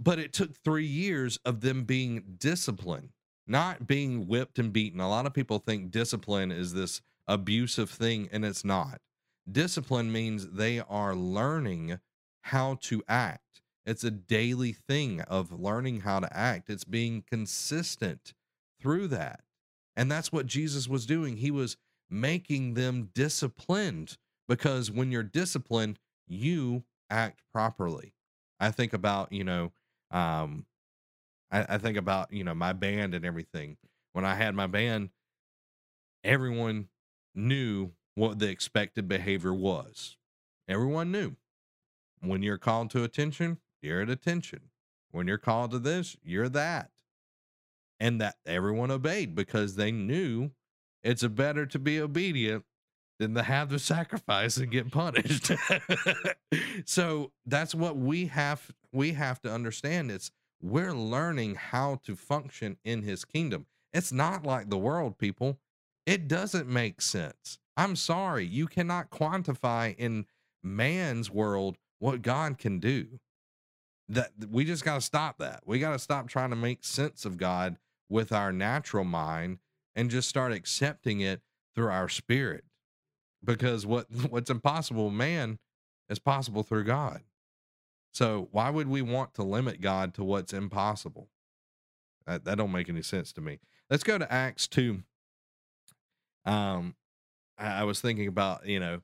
But 0.00 0.18
it 0.18 0.32
took 0.32 0.56
three 0.56 0.86
years 0.86 1.38
of 1.44 1.60
them 1.60 1.84
being 1.84 2.36
disciplined, 2.38 3.10
not 3.46 3.86
being 3.86 4.26
whipped 4.26 4.58
and 4.58 4.72
beaten. 4.72 4.98
A 4.98 5.08
lot 5.08 5.26
of 5.26 5.34
people 5.34 5.58
think 5.58 5.90
discipline 5.90 6.50
is 6.50 6.72
this 6.72 7.02
abusive 7.28 7.90
thing, 7.90 8.28
and 8.32 8.44
it's 8.44 8.64
not. 8.64 9.00
Discipline 9.50 10.10
means 10.10 10.48
they 10.48 10.80
are 10.80 11.14
learning 11.14 11.98
how 12.42 12.78
to 12.82 13.02
act. 13.08 13.51
It's 13.84 14.04
a 14.04 14.10
daily 14.10 14.72
thing 14.72 15.20
of 15.22 15.60
learning 15.60 16.00
how 16.00 16.20
to 16.20 16.36
act, 16.36 16.70
it's 16.70 16.84
being 16.84 17.24
consistent 17.28 18.32
through 18.80 19.08
that. 19.08 19.40
And 19.96 20.10
that's 20.10 20.32
what 20.32 20.46
Jesus 20.46 20.88
was 20.88 21.04
doing. 21.06 21.36
He 21.36 21.50
was 21.50 21.76
making 22.08 22.74
them 22.74 23.10
disciplined 23.14 24.16
because 24.48 24.90
when 24.90 25.10
you're 25.10 25.22
disciplined, 25.22 25.98
you 26.26 26.84
act 27.10 27.42
properly. 27.52 28.14
I 28.60 28.70
think 28.70 28.92
about, 28.92 29.32
you 29.32 29.44
know, 29.44 29.72
um, 30.10 30.66
I, 31.50 31.66
I 31.70 31.78
think 31.78 31.96
about, 31.96 32.32
you 32.32 32.44
know, 32.44 32.54
my 32.54 32.72
band 32.72 33.14
and 33.14 33.24
everything. 33.24 33.76
When 34.12 34.24
I 34.24 34.34
had 34.34 34.54
my 34.54 34.66
band, 34.66 35.10
everyone 36.24 36.88
knew 37.34 37.92
what 38.14 38.38
the 38.38 38.48
expected 38.48 39.08
behavior 39.08 39.54
was. 39.54 40.16
Everyone 40.68 41.10
knew. 41.10 41.36
When 42.20 42.42
you're 42.42 42.58
called 42.58 42.90
to 42.90 43.04
attention, 43.04 43.58
you're 43.82 44.00
at 44.00 44.10
attention. 44.10 44.60
When 45.10 45.28
you're 45.28 45.38
called 45.38 45.72
to 45.72 45.78
this, 45.78 46.16
you're 46.24 46.48
that. 46.50 46.90
And 48.00 48.20
that 48.20 48.36
everyone 48.46 48.90
obeyed 48.90 49.34
because 49.34 49.76
they 49.76 49.92
knew 49.92 50.50
it's 51.02 51.24
better 51.24 51.66
to 51.66 51.78
be 51.78 52.00
obedient 52.00 52.64
than 53.18 53.34
to 53.34 53.42
have 53.42 53.68
to 53.70 53.78
sacrifice 53.78 54.56
and 54.56 54.70
get 54.70 54.90
punished. 54.90 55.52
so 56.84 57.32
that's 57.46 57.74
what 57.74 57.96
we 57.96 58.26
have 58.26 58.70
we 58.92 59.12
have 59.12 59.40
to 59.42 59.52
understand. 59.52 60.10
It's 60.10 60.30
we're 60.60 60.94
learning 60.94 61.56
how 61.56 62.00
to 62.04 62.14
function 62.14 62.76
in 62.84 63.02
his 63.02 63.24
kingdom. 63.24 63.66
It's 63.92 64.12
not 64.12 64.46
like 64.46 64.70
the 64.70 64.78
world, 64.78 65.18
people. 65.18 65.58
It 66.06 66.28
doesn't 66.28 66.68
make 66.68 67.00
sense. 67.00 67.58
I'm 67.76 67.96
sorry, 67.96 68.44
you 68.46 68.66
cannot 68.66 69.10
quantify 69.10 69.96
in 69.96 70.26
man's 70.62 71.30
world 71.30 71.78
what 71.98 72.22
God 72.22 72.58
can 72.58 72.78
do. 72.78 73.18
That 74.12 74.30
we 74.50 74.64
just 74.64 74.84
got 74.84 74.96
to 74.96 75.00
stop 75.00 75.38
that. 75.38 75.62
We 75.64 75.78
got 75.78 75.92
to 75.92 75.98
stop 75.98 76.28
trying 76.28 76.50
to 76.50 76.56
make 76.56 76.84
sense 76.84 77.24
of 77.24 77.38
God 77.38 77.78
with 78.08 78.30
our 78.30 78.52
natural 78.52 79.04
mind 79.04 79.58
and 79.96 80.10
just 80.10 80.28
start 80.28 80.52
accepting 80.52 81.20
it 81.20 81.40
through 81.74 81.88
our 81.88 82.08
spirit. 82.08 82.64
Because 83.42 83.86
what 83.86 84.06
what's 84.30 84.50
impossible 84.50 85.10
man 85.10 85.58
is 86.08 86.18
possible 86.18 86.62
through 86.62 86.84
God. 86.84 87.22
So 88.12 88.48
why 88.52 88.68
would 88.68 88.88
we 88.88 89.00
want 89.00 89.32
to 89.34 89.42
limit 89.42 89.80
God 89.80 90.12
to 90.14 90.24
what's 90.24 90.52
impossible? 90.52 91.28
That, 92.26 92.44
that 92.44 92.58
don't 92.58 92.70
make 92.70 92.90
any 92.90 93.02
sense 93.02 93.32
to 93.32 93.40
me. 93.40 93.58
Let's 93.88 94.04
go 94.04 94.18
to 94.18 94.30
Acts 94.30 94.68
2. 94.68 95.02
Um 96.44 96.94
I 97.58 97.84
was 97.84 98.00
thinking 98.00 98.26
about, 98.26 98.66
you 98.66 98.80
know, 98.80 99.02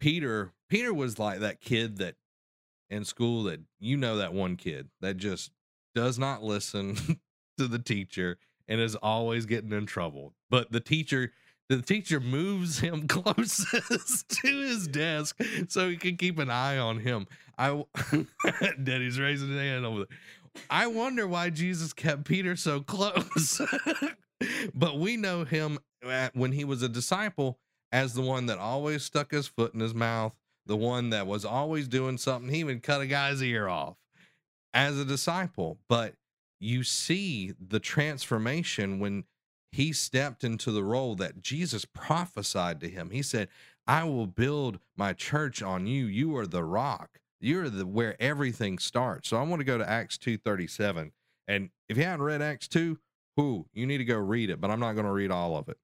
Peter, 0.00 0.52
Peter 0.68 0.92
was 0.92 1.18
like 1.18 1.40
that 1.40 1.60
kid 1.60 1.98
that 1.98 2.16
in 2.92 3.04
school 3.04 3.44
that 3.44 3.60
you 3.80 3.96
know 3.96 4.18
that 4.18 4.34
one 4.34 4.56
kid 4.56 4.88
that 5.00 5.16
just 5.16 5.50
does 5.94 6.18
not 6.18 6.42
listen 6.42 6.96
to 7.58 7.66
the 7.66 7.78
teacher 7.78 8.38
and 8.68 8.80
is 8.80 8.94
always 8.96 9.46
getting 9.46 9.72
in 9.72 9.86
trouble. 9.86 10.34
But 10.50 10.70
the 10.70 10.80
teacher 10.80 11.32
the 11.68 11.80
teacher 11.80 12.20
moves 12.20 12.78
him 12.80 13.06
closest 13.08 14.28
to 14.28 14.60
his 14.60 14.86
desk 14.86 15.40
so 15.68 15.88
he 15.88 15.96
can 15.96 16.16
keep 16.16 16.38
an 16.38 16.50
eye 16.50 16.78
on 16.78 16.98
him. 16.98 17.26
I 17.58 17.82
Daddy's 18.82 19.18
raising 19.18 19.48
his 19.48 19.58
hand 19.58 19.86
over 19.86 19.98
there. 20.00 20.18
I 20.68 20.86
wonder 20.86 21.26
why 21.26 21.48
Jesus 21.48 21.94
kept 21.94 22.24
Peter 22.24 22.56
so 22.56 22.80
close. 22.80 23.60
but 24.74 24.98
we 24.98 25.16
know 25.16 25.44
him 25.44 25.78
when 26.34 26.52
he 26.52 26.64
was 26.64 26.82
a 26.82 26.90
disciple 26.90 27.58
as 27.90 28.12
the 28.12 28.20
one 28.20 28.46
that 28.46 28.58
always 28.58 29.02
stuck 29.02 29.30
his 29.30 29.46
foot 29.46 29.72
in 29.72 29.80
his 29.80 29.94
mouth, 29.94 30.34
the 30.66 30.76
one 30.76 31.10
that 31.10 31.26
was 31.26 31.44
always 31.44 31.88
doing 31.88 32.18
something. 32.18 32.52
He 32.52 32.60
even 32.60 32.80
cut 32.80 33.00
a 33.00 33.06
guy's 33.06 33.42
ear 33.42 33.68
off 33.68 33.96
as 34.72 34.98
a 34.98 35.04
disciple. 35.04 35.78
But 35.88 36.14
you 36.60 36.84
see 36.84 37.52
the 37.58 37.80
transformation 37.80 39.00
when 39.00 39.24
he 39.72 39.92
stepped 39.92 40.44
into 40.44 40.70
the 40.70 40.84
role 40.84 41.14
that 41.16 41.40
Jesus 41.40 41.84
prophesied 41.84 42.80
to 42.80 42.88
him. 42.88 43.10
He 43.10 43.22
said, 43.22 43.48
I 43.86 44.04
will 44.04 44.26
build 44.26 44.78
my 44.96 45.12
church 45.12 45.62
on 45.62 45.86
you. 45.86 46.06
You 46.06 46.36
are 46.36 46.46
the 46.46 46.62
rock. 46.62 47.18
You're 47.40 47.68
the 47.68 47.86
where 47.86 48.20
everything 48.22 48.78
starts. 48.78 49.28
So 49.28 49.36
I 49.36 49.42
want 49.42 49.60
to 49.60 49.64
go 49.64 49.78
to 49.78 49.88
Acts 49.88 50.16
2:37. 50.18 51.10
And 51.48 51.70
if 51.88 51.96
you 51.96 52.04
haven't 52.04 52.24
read 52.24 52.40
Acts 52.40 52.68
2, 52.68 52.98
who 53.36 53.66
you 53.72 53.86
need 53.86 53.98
to 53.98 54.04
go 54.04 54.16
read 54.16 54.50
it, 54.50 54.60
but 54.60 54.70
I'm 54.70 54.78
not 54.78 54.92
going 54.92 55.06
to 55.06 55.12
read 55.12 55.32
all 55.32 55.56
of 55.56 55.68
it. 55.68 55.78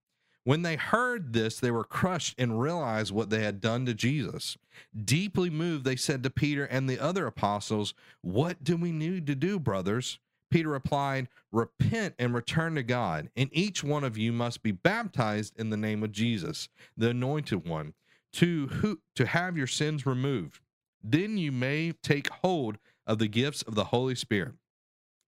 When 0.49 0.63
they 0.63 0.77
heard 0.77 1.35
this, 1.35 1.61
they 1.61 1.71
were 1.71 1.85
crushed 1.85 2.35
and 2.39 2.59
realized 2.59 3.13
what 3.13 3.29
they 3.29 3.43
had 3.43 3.61
done 3.61 3.85
to 3.85 3.93
Jesus. 3.93 4.57
Deeply 4.99 5.51
moved, 5.51 5.85
they 5.85 5.95
said 5.95 6.23
to 6.23 6.31
Peter 6.31 6.65
and 6.65 6.89
the 6.89 6.99
other 6.99 7.27
apostles, 7.27 7.93
What 8.23 8.65
do 8.65 8.75
we 8.79 8.91
need 8.91 9.27
to 9.27 9.35
do, 9.35 9.59
brothers? 9.59 10.21
Peter 10.51 10.71
replied, 10.71 11.29
Repent 11.53 12.15
and 12.19 12.33
return 12.33 12.77
to 12.77 12.83
God, 12.83 13.29
and 13.37 13.51
each 13.53 13.85
one 13.85 14.05
of 14.05 14.17
you 14.17 14.33
must 14.33 14.63
be 14.63 14.73
baptized 14.73 15.53
in 15.61 15.69
the 15.69 15.77
name 15.77 16.03
of 16.03 16.13
Jesus, 16.13 16.71
the 16.97 17.11
anointed 17.11 17.69
one, 17.69 17.93
to, 18.33 18.69
who, 18.69 19.01
to 19.17 19.27
have 19.27 19.59
your 19.59 19.67
sins 19.67 20.07
removed. 20.07 20.63
Then 21.05 21.37
you 21.37 21.53
may 21.53 21.93
take 22.03 22.31
hold 22.31 22.79
of 23.07 23.19
the 23.19 23.29
gifts 23.29 23.61
of 23.61 23.75
the 23.75 23.85
Holy 23.85 24.15
Spirit. 24.15 24.55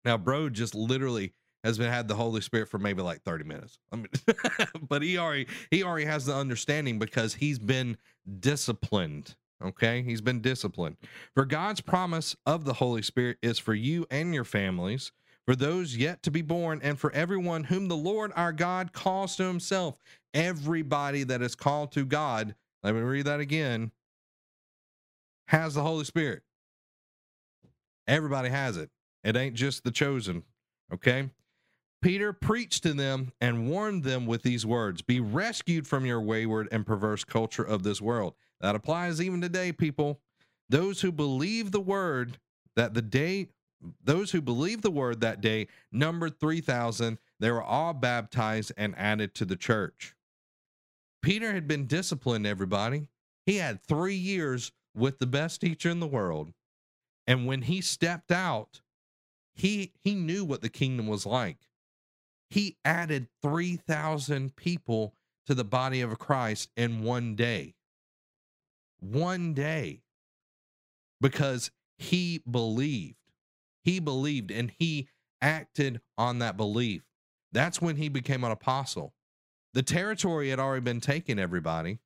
Now, 0.06 0.18
bro 0.18 0.50
just 0.50 0.76
literally 0.76 1.34
has 1.64 1.78
been 1.78 1.92
had 1.92 2.08
the 2.08 2.16
Holy 2.16 2.42
Spirit 2.42 2.70
for 2.70 2.78
maybe 2.78 3.02
like 3.02 3.22
30 3.24 3.44
minutes. 3.44 3.80
I 3.92 3.98
mean, 3.98 4.08
but 4.88 5.02
he 5.02 5.18
already 5.18 5.48
he 5.72 5.84
already 5.84 6.06
has 6.06 6.26
the 6.26 6.36
understanding 6.36 7.00
because 7.00 7.36
he's 7.36 7.60
been 7.60 7.98
disciplined. 8.40 9.36
Okay, 9.64 10.02
he's 10.02 10.22
been 10.22 10.40
disciplined. 10.40 10.96
For 11.34 11.44
God's 11.44 11.82
promise 11.82 12.36
of 12.46 12.64
the 12.64 12.74
Holy 12.74 13.02
Spirit 13.02 13.38
is 13.42 13.60
for 13.60 13.74
you 13.74 14.06
and 14.10 14.34
your 14.34 14.46
families, 14.46 15.12
for 15.46 15.54
those 15.54 15.98
yet 15.98 16.24
to 16.24 16.32
be 16.32 16.42
born, 16.42 16.80
and 16.82 16.98
for 16.98 17.12
everyone 17.12 17.66
whom 17.66 17.90
the 17.90 17.98
Lord 17.98 18.32
our 18.38 18.54
God 18.54 18.94
calls 18.94 19.36
to 19.36 19.44
himself. 19.44 20.00
Everybody 20.34 21.24
that 21.24 21.42
is 21.42 21.56
called 21.56 21.92
to 21.94 22.06
God, 22.06 22.56
let 22.84 22.96
me 22.96 23.02
read 23.02 23.26
that 23.26 23.42
again, 23.42 23.92
has 25.48 25.74
the 25.74 25.82
Holy 25.82 26.06
Spirit. 26.06 26.44
Everybody 28.08 28.50
has 28.50 28.78
it. 28.78 28.90
It 29.24 29.36
ain't 29.36 29.56
just 29.56 29.84
the 29.84 29.92
chosen. 29.92 30.44
Okay. 30.94 31.30
Peter 32.02 32.32
preached 32.32 32.84
to 32.84 32.94
them 32.94 33.32
and 33.42 33.70
warned 33.70 34.04
them 34.04 34.26
with 34.26 34.42
these 34.44 34.66
words 34.66 35.02
Be 35.02 35.20
rescued 35.20 35.88
from 35.88 36.06
your 36.06 36.22
wayward 36.22 36.68
and 36.72 36.86
perverse 36.86 37.24
culture 37.24 37.64
of 37.64 37.84
this 37.84 38.02
world. 38.02 38.36
That 38.62 38.76
applies 38.76 39.22
even 39.22 39.42
today, 39.42 39.72
people. 39.72 40.22
Those 40.70 41.02
who 41.02 41.12
believe 41.12 41.72
the 41.72 41.80
word 41.80 42.38
that 42.76 42.94
the 42.94 43.02
day, 43.02 43.48
those 44.04 44.32
who 44.32 44.42
believe 44.42 44.82
the 44.82 44.92
word 44.92 45.22
that 45.22 45.42
day 45.42 45.68
numbered 45.92 46.40
3,000. 46.40 47.18
They 47.40 47.52
were 47.52 47.64
all 47.64 47.94
baptized 47.94 48.72
and 48.78 48.94
added 48.98 49.34
to 49.36 49.46
the 49.46 49.56
church. 49.56 50.14
Peter 51.22 51.54
had 51.54 51.68
been 51.68 51.86
disciplined, 51.86 52.46
everybody. 52.46 53.10
He 53.46 53.58
had 53.58 53.84
three 53.84 54.16
years 54.16 54.72
with 54.96 55.20
the 55.20 55.28
best 55.28 55.62
teacher 55.62 55.90
in 55.90 56.00
the 56.00 56.08
world. 56.08 56.54
And 57.28 57.46
when 57.46 57.64
he 57.64 57.82
stepped 57.82 58.32
out, 58.32 58.82
he 59.54 59.92
he 60.00 60.16
knew 60.16 60.46
what 60.46 60.62
the 60.62 60.70
kingdom 60.70 61.08
was 61.08 61.26
like 61.26 61.69
he 62.50 62.78
added 62.84 63.28
3,000 63.42 64.56
people 64.56 65.14
to 65.46 65.54
the 65.54 65.64
body 65.64 66.02
of 66.02 66.18
Christ 66.20 66.70
in 66.76 67.04
one 67.04 67.36
day. 67.36 67.76
One 69.00 69.54
day. 69.54 70.02
Because 71.22 71.72
he 71.98 72.42
believed. 72.50 73.18
He 73.84 74.00
believed 74.00 74.52
and 74.52 74.72
he 74.78 75.08
acted 75.42 76.02
on 76.18 76.40
that 76.40 76.58
belief. 76.58 77.04
That's 77.52 77.82
when 77.82 77.96
he 77.96 78.10
became 78.10 78.44
an 78.44 78.52
apostle. 78.52 79.14
The 79.74 79.84
territory 79.84 80.50
had 80.50 80.60
already 80.60 80.84
been 80.84 81.02
taken, 81.02 81.40
everybody. 81.40 82.00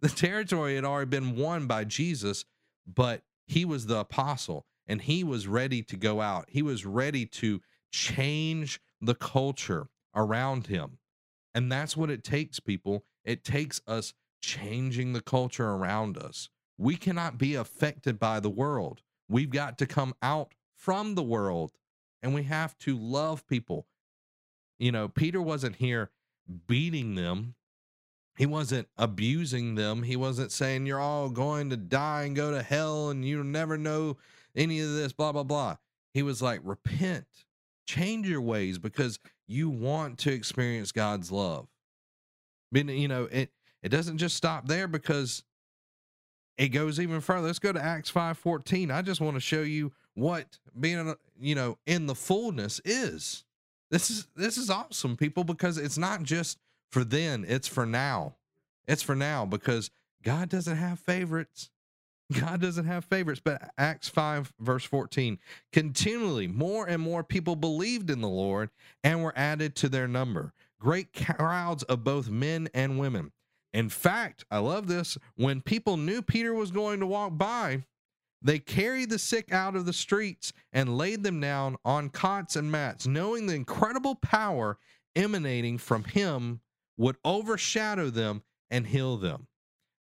The 0.00 0.08
territory 0.08 0.76
had 0.76 0.84
already 0.84 1.10
been 1.10 1.36
won 1.36 1.66
by 1.66 1.84
Jesus, 1.84 2.44
but 2.86 3.22
he 3.46 3.64
was 3.64 3.86
the 3.86 3.98
apostle 3.98 4.66
and 4.86 5.02
he 5.02 5.22
was 5.24 5.46
ready 5.46 5.82
to 5.84 5.96
go 5.96 6.20
out. 6.20 6.46
He 6.48 6.62
was 6.62 6.86
ready 6.86 7.26
to 7.26 7.60
change 7.92 8.80
the 9.00 9.14
culture 9.14 9.88
around 10.14 10.66
him. 10.66 10.98
And 11.54 11.70
that's 11.70 11.96
what 11.96 12.10
it 12.10 12.22
takes, 12.22 12.60
people. 12.60 13.04
It 13.24 13.44
takes 13.44 13.80
us 13.86 14.14
changing 14.42 15.12
the 15.12 15.20
culture 15.20 15.68
around 15.68 16.16
us. 16.16 16.48
We 16.78 16.96
cannot 16.96 17.38
be 17.38 17.54
affected 17.54 18.18
by 18.18 18.40
the 18.40 18.50
world. 18.50 19.02
We've 19.28 19.50
got 19.50 19.78
to 19.78 19.86
come 19.86 20.14
out 20.22 20.54
from 20.76 21.14
the 21.14 21.22
world 21.22 21.72
and 22.22 22.34
we 22.34 22.44
have 22.44 22.76
to 22.78 22.96
love 22.96 23.46
people. 23.46 23.86
You 24.78 24.92
know, 24.92 25.08
Peter 25.08 25.42
wasn't 25.42 25.76
here 25.76 26.10
beating 26.66 27.14
them. 27.14 27.54
He 28.36 28.46
wasn't 28.46 28.88
abusing 28.96 29.74
them. 29.74 30.02
He 30.02 30.16
wasn't 30.16 30.52
saying 30.52 30.86
you're 30.86 31.00
all 31.00 31.28
going 31.28 31.68
to 31.70 31.76
die 31.76 32.22
and 32.22 32.34
go 32.34 32.50
to 32.50 32.62
hell 32.62 33.10
and 33.10 33.24
you'll 33.24 33.44
never 33.44 33.76
know 33.76 34.16
any 34.56 34.80
of 34.80 34.94
this, 34.94 35.12
blah, 35.12 35.32
blah, 35.32 35.42
blah. 35.42 35.76
He 36.14 36.22
was 36.22 36.40
like, 36.40 36.60
repent, 36.64 37.26
change 37.90 38.28
your 38.28 38.40
ways 38.40 38.78
because 38.78 39.18
you 39.46 39.68
want 39.68 40.18
to 40.18 40.32
experience 40.32 40.92
God's 40.92 41.30
love. 41.32 41.66
But, 42.72 42.86
you 42.86 43.08
know, 43.08 43.24
it, 43.24 43.50
it 43.82 43.88
doesn't 43.88 44.18
just 44.18 44.36
stop 44.36 44.68
there 44.68 44.86
because 44.86 45.42
it 46.56 46.68
goes 46.68 47.00
even 47.00 47.20
further. 47.20 47.46
Let's 47.46 47.58
go 47.58 47.72
to 47.72 47.82
Acts 47.82 48.10
5:14. 48.10 48.92
I 48.92 49.00
just 49.00 49.20
want 49.20 49.34
to 49.34 49.40
show 49.40 49.62
you 49.62 49.92
what 50.14 50.58
being 50.78 51.14
you 51.40 51.54
know 51.54 51.78
in 51.86 52.06
the 52.06 52.14
fullness 52.14 52.82
is. 52.84 53.44
This 53.90 54.10
is 54.10 54.26
this 54.36 54.58
is 54.58 54.68
awesome 54.68 55.16
people 55.16 55.42
because 55.42 55.78
it's 55.78 55.96
not 55.96 56.22
just 56.22 56.58
for 56.90 57.02
then, 57.02 57.46
it's 57.48 57.66
for 57.66 57.86
now. 57.86 58.36
It's 58.86 59.02
for 59.02 59.14
now 59.14 59.46
because 59.46 59.90
God 60.22 60.50
doesn't 60.50 60.76
have 60.76 60.98
favorites. 60.98 61.70
God 62.32 62.60
doesn't 62.60 62.84
have 62.84 63.04
favorites, 63.04 63.40
but 63.44 63.70
Acts 63.76 64.08
5, 64.08 64.52
verse 64.60 64.84
14 64.84 65.38
continually 65.72 66.46
more 66.46 66.86
and 66.86 67.02
more 67.02 67.24
people 67.24 67.56
believed 67.56 68.10
in 68.10 68.20
the 68.20 68.28
Lord 68.28 68.70
and 69.02 69.22
were 69.22 69.36
added 69.36 69.74
to 69.76 69.88
their 69.88 70.06
number. 70.06 70.52
Great 70.78 71.12
crowds 71.12 71.82
of 71.84 72.04
both 72.04 72.30
men 72.30 72.68
and 72.72 72.98
women. 72.98 73.32
In 73.72 73.88
fact, 73.88 74.44
I 74.50 74.58
love 74.58 74.86
this. 74.86 75.18
When 75.36 75.60
people 75.60 75.96
knew 75.96 76.22
Peter 76.22 76.54
was 76.54 76.70
going 76.70 77.00
to 77.00 77.06
walk 77.06 77.36
by, 77.36 77.84
they 78.42 78.58
carried 78.58 79.10
the 79.10 79.18
sick 79.18 79.52
out 79.52 79.76
of 79.76 79.84
the 79.84 79.92
streets 79.92 80.52
and 80.72 80.96
laid 80.96 81.22
them 81.22 81.40
down 81.40 81.76
on 81.84 82.08
cots 82.08 82.56
and 82.56 82.70
mats, 82.70 83.06
knowing 83.06 83.46
the 83.46 83.54
incredible 83.54 84.14
power 84.14 84.78
emanating 85.14 85.78
from 85.78 86.04
him 86.04 86.60
would 86.96 87.16
overshadow 87.24 88.10
them 88.10 88.42
and 88.70 88.86
heal 88.86 89.16
them. 89.16 89.46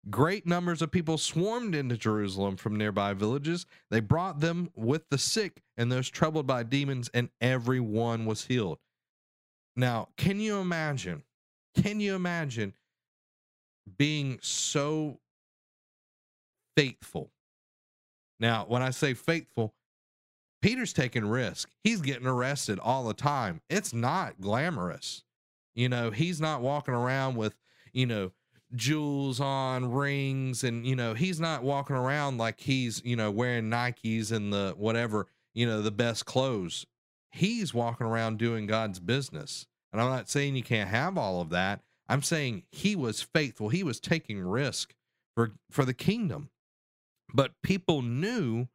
Great 0.09 0.47
numbers 0.47 0.81
of 0.81 0.91
people 0.91 1.17
swarmed 1.17 1.75
into 1.75 1.97
Jerusalem 1.97 2.55
from 2.55 2.75
nearby 2.75 3.13
villages. 3.13 3.65
They 3.89 3.99
brought 3.99 4.39
them 4.39 4.69
with 4.75 5.09
the 5.09 5.17
sick 5.17 5.61
and 5.77 5.91
those 5.91 6.09
troubled 6.09 6.47
by 6.47 6.63
demons, 6.63 7.09
and 7.13 7.29
everyone 7.41 8.25
was 8.25 8.45
healed. 8.45 8.79
Now, 9.75 10.09
can 10.17 10.39
you 10.39 10.57
imagine? 10.57 11.23
Can 11.75 11.99
you 11.99 12.15
imagine 12.15 12.73
being 13.97 14.39
so 14.41 15.19
faithful. 16.75 17.31
Now, 18.39 18.65
when 18.67 18.81
I 18.81 18.91
say 18.91 19.13
faithful, 19.13 19.73
Peter's 20.61 20.93
taking 20.93 21.25
risk. 21.25 21.69
He's 21.83 22.01
getting 22.01 22.27
arrested 22.27 22.79
all 22.79 23.05
the 23.05 23.13
time. 23.13 23.61
It's 23.69 23.93
not 23.93 24.39
glamorous. 24.39 25.23
You 25.75 25.89
know, 25.89 26.11
he's 26.11 26.39
not 26.39 26.61
walking 26.61 26.93
around 26.93 27.35
with, 27.35 27.55
you 27.93 28.05
know, 28.05 28.31
jewels 28.75 29.39
on, 29.39 29.91
rings, 29.91 30.63
and, 30.63 30.85
you 30.85 30.95
know, 30.95 31.13
he's 31.13 31.39
not 31.39 31.63
walking 31.63 31.95
around 31.95 32.37
like 32.37 32.59
he's, 32.59 33.01
you 33.03 33.15
know, 33.15 33.31
wearing 33.31 33.69
Nikes 33.69 34.31
and 34.31 34.53
the 34.53 34.73
whatever, 34.77 35.27
you 35.53 35.65
know, 35.65 35.81
the 35.81 35.91
best 35.91 36.25
clothes. 36.25 36.85
He's 37.31 37.73
walking 37.73 38.07
around 38.07 38.37
doing 38.37 38.67
God's 38.67 38.99
business. 38.99 39.65
And 39.91 40.01
I'm 40.01 40.09
not 40.09 40.29
saying 40.29 40.55
you 40.55 40.63
can't 40.63 40.89
have 40.89 41.17
all 41.17 41.41
of 41.41 41.49
that, 41.49 41.81
I'm 42.07 42.23
saying 42.23 42.63
he 42.71 42.95
was 42.95 43.21
faithful. 43.21 43.69
He 43.69 43.83
was 43.83 43.99
taking 43.99 44.39
risk 44.39 44.95
for 45.35 45.53
for 45.69 45.85
the 45.85 45.93
kingdom. 45.93 46.49
But 47.33 47.51
people 47.61 48.01
knew 48.01 48.67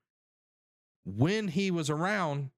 when 1.04 1.48
he 1.48 1.70
was 1.70 1.90
around 1.90 2.50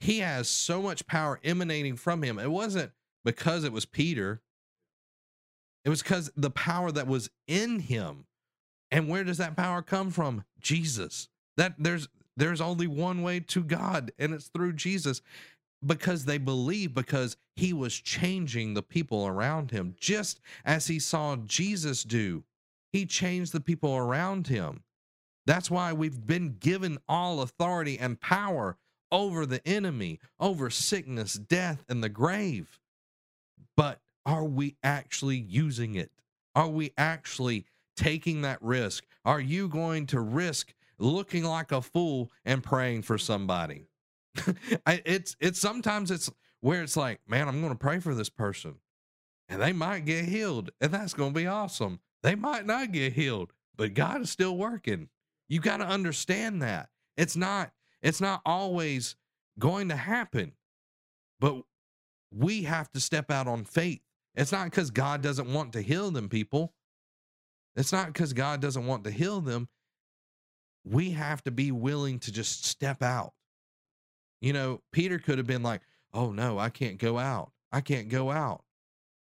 he 0.00 0.20
has 0.20 0.48
so 0.48 0.80
much 0.80 1.06
power 1.06 1.40
emanating 1.42 1.96
from 1.96 2.22
him. 2.22 2.38
It 2.38 2.50
wasn't 2.50 2.92
because 3.24 3.64
it 3.64 3.72
was 3.72 3.84
Peter. 3.84 4.40
It 5.84 5.90
was 5.90 6.02
because 6.02 6.30
the 6.36 6.50
power 6.50 6.90
that 6.92 7.06
was 7.06 7.30
in 7.46 7.80
him. 7.80 8.26
And 8.90 9.08
where 9.08 9.24
does 9.24 9.38
that 9.38 9.56
power 9.56 9.82
come 9.82 10.10
from? 10.10 10.44
Jesus. 10.60 11.28
That 11.56 11.74
there's 11.78 12.08
there's 12.36 12.60
only 12.60 12.86
one 12.86 13.22
way 13.22 13.40
to 13.40 13.64
God 13.64 14.12
and 14.18 14.32
it's 14.32 14.48
through 14.48 14.74
Jesus 14.74 15.22
because 15.84 16.24
they 16.24 16.38
believe 16.38 16.94
because 16.94 17.36
he 17.56 17.72
was 17.72 17.94
changing 17.94 18.74
the 18.74 18.82
people 18.82 19.26
around 19.26 19.70
him 19.70 19.94
just 19.98 20.40
as 20.64 20.86
he 20.86 20.98
saw 20.98 21.36
Jesus 21.36 22.04
do. 22.04 22.44
He 22.92 23.06
changed 23.06 23.52
the 23.52 23.60
people 23.60 23.96
around 23.96 24.46
him. 24.46 24.82
That's 25.46 25.70
why 25.70 25.92
we've 25.92 26.26
been 26.26 26.56
given 26.60 26.98
all 27.08 27.40
authority 27.40 27.98
and 27.98 28.20
power 28.20 28.76
over 29.10 29.46
the 29.46 29.66
enemy, 29.66 30.20
over 30.38 30.70
sickness, 30.70 31.34
death, 31.34 31.84
and 31.88 32.04
the 32.04 32.08
grave. 32.08 32.78
But 33.76 34.00
are 34.28 34.44
we 34.44 34.76
actually 34.82 35.38
using 35.38 35.94
it? 35.94 36.10
Are 36.54 36.68
we 36.68 36.92
actually 36.98 37.64
taking 37.96 38.42
that 38.42 38.62
risk? 38.62 39.06
Are 39.24 39.40
you 39.40 39.68
going 39.68 40.04
to 40.08 40.20
risk 40.20 40.74
looking 40.98 41.44
like 41.44 41.72
a 41.72 41.80
fool 41.80 42.30
and 42.44 42.62
praying 42.62 43.02
for 43.02 43.16
somebody? 43.16 43.88
It's 44.86 45.34
it's 45.40 45.58
sometimes 45.58 46.10
it's 46.10 46.30
where 46.60 46.82
it's 46.82 46.96
like, 46.96 47.20
man, 47.26 47.48
I'm 47.48 47.60
going 47.60 47.72
to 47.72 47.78
pray 47.78 48.00
for 48.00 48.14
this 48.14 48.28
person, 48.28 48.74
and 49.48 49.62
they 49.62 49.72
might 49.72 50.04
get 50.04 50.26
healed, 50.26 50.70
and 50.80 50.92
that's 50.92 51.14
going 51.14 51.32
to 51.32 51.40
be 51.40 51.46
awesome. 51.46 52.00
They 52.22 52.34
might 52.34 52.66
not 52.66 52.92
get 52.92 53.14
healed, 53.14 53.52
but 53.76 53.94
God 53.94 54.20
is 54.20 54.30
still 54.30 54.56
working. 54.58 55.08
You 55.48 55.60
got 55.60 55.78
to 55.78 55.86
understand 55.86 56.60
that 56.60 56.90
it's 57.16 57.36
not 57.36 57.72
it's 58.02 58.20
not 58.20 58.42
always 58.44 59.16
going 59.58 59.88
to 59.88 59.96
happen, 59.96 60.52
but 61.40 61.62
we 62.30 62.64
have 62.64 62.92
to 62.92 63.00
step 63.00 63.30
out 63.30 63.48
on 63.48 63.64
faith. 63.64 64.02
It's 64.38 64.52
not 64.52 64.64
because 64.64 64.90
God 64.90 65.22
doesn't 65.22 65.52
want 65.52 65.74
to 65.74 65.82
heal 65.82 66.10
them, 66.10 66.30
people. 66.30 66.72
It's 67.76 67.92
not 67.92 68.06
because 68.06 68.32
God 68.32 68.62
doesn't 68.62 68.86
want 68.86 69.04
to 69.04 69.10
heal 69.10 69.42
them. 69.42 69.68
We 70.84 71.10
have 71.10 71.44
to 71.44 71.50
be 71.50 71.72
willing 71.72 72.18
to 72.20 72.32
just 72.32 72.64
step 72.64 73.02
out 73.02 73.34
you 74.40 74.52
know, 74.52 74.80
Peter 74.92 75.18
could 75.18 75.38
have 75.38 75.46
been 75.46 75.62
like, 75.62 75.82
oh 76.14 76.32
no, 76.32 76.58
I 76.58 76.70
can't 76.70 76.98
go 76.98 77.18
out. 77.18 77.52
I 77.72 77.80
can't 77.80 78.08
go 78.08 78.30
out. 78.30 78.64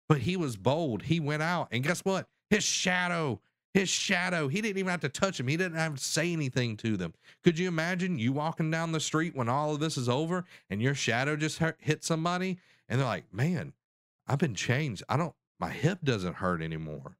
But 0.09 0.19
he 0.19 0.37
was 0.37 0.57
bold. 0.57 1.03
He 1.03 1.19
went 1.19 1.43
out. 1.43 1.69
And 1.71 1.83
guess 1.83 2.01
what? 2.01 2.27
His 2.49 2.63
shadow, 2.63 3.39
his 3.73 3.89
shadow, 3.89 4.47
he 4.47 4.61
didn't 4.61 4.77
even 4.77 4.91
have 4.91 5.01
to 5.01 5.09
touch 5.09 5.39
him. 5.39 5.47
He 5.47 5.57
didn't 5.57 5.77
have 5.77 5.95
to 5.95 6.03
say 6.03 6.33
anything 6.33 6.77
to 6.77 6.97
them. 6.97 7.13
Could 7.43 7.57
you 7.57 7.67
imagine 7.67 8.19
you 8.19 8.33
walking 8.33 8.69
down 8.69 8.91
the 8.91 8.99
street 8.99 9.35
when 9.35 9.49
all 9.49 9.73
of 9.73 9.79
this 9.79 9.97
is 9.97 10.09
over 10.09 10.45
and 10.69 10.81
your 10.81 10.95
shadow 10.95 11.35
just 11.35 11.61
hit 11.79 12.03
somebody? 12.03 12.59
And 12.89 12.99
they're 12.99 13.07
like, 13.07 13.33
man, 13.33 13.73
I've 14.27 14.39
been 14.39 14.55
changed. 14.55 15.03
I 15.09 15.17
don't, 15.17 15.33
my 15.59 15.69
hip 15.69 15.99
doesn't 16.03 16.35
hurt 16.35 16.61
anymore. 16.61 17.17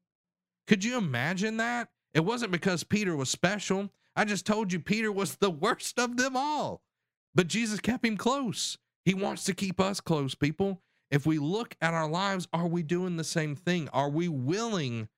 Could 0.67 0.83
you 0.83 0.97
imagine 0.97 1.57
that? 1.57 1.89
It 2.13 2.21
wasn't 2.25 2.51
because 2.51 2.83
Peter 2.83 3.15
was 3.15 3.29
special. 3.29 3.91
I 4.15 4.25
just 4.25 4.45
told 4.45 4.71
you 4.71 4.79
Peter 4.79 5.11
was 5.11 5.35
the 5.35 5.49
worst 5.49 5.99
of 5.99 6.17
them 6.17 6.37
all. 6.37 6.81
But 7.35 7.47
Jesus 7.47 7.79
kept 7.79 8.05
him 8.05 8.17
close. 8.17 8.77
He 9.05 9.13
wants 9.13 9.43
to 9.45 9.53
keep 9.53 9.79
us 9.79 9.99
close, 9.99 10.35
people. 10.35 10.81
If 11.11 11.25
we 11.25 11.39
look 11.39 11.75
at 11.81 11.93
our 11.93 12.07
lives, 12.07 12.47
are 12.53 12.67
we 12.67 12.83
doing 12.83 13.17
the 13.17 13.23
same 13.23 13.55
thing? 13.55 13.89
Are 13.91 14.09
we 14.09 14.27
willing 14.27 15.09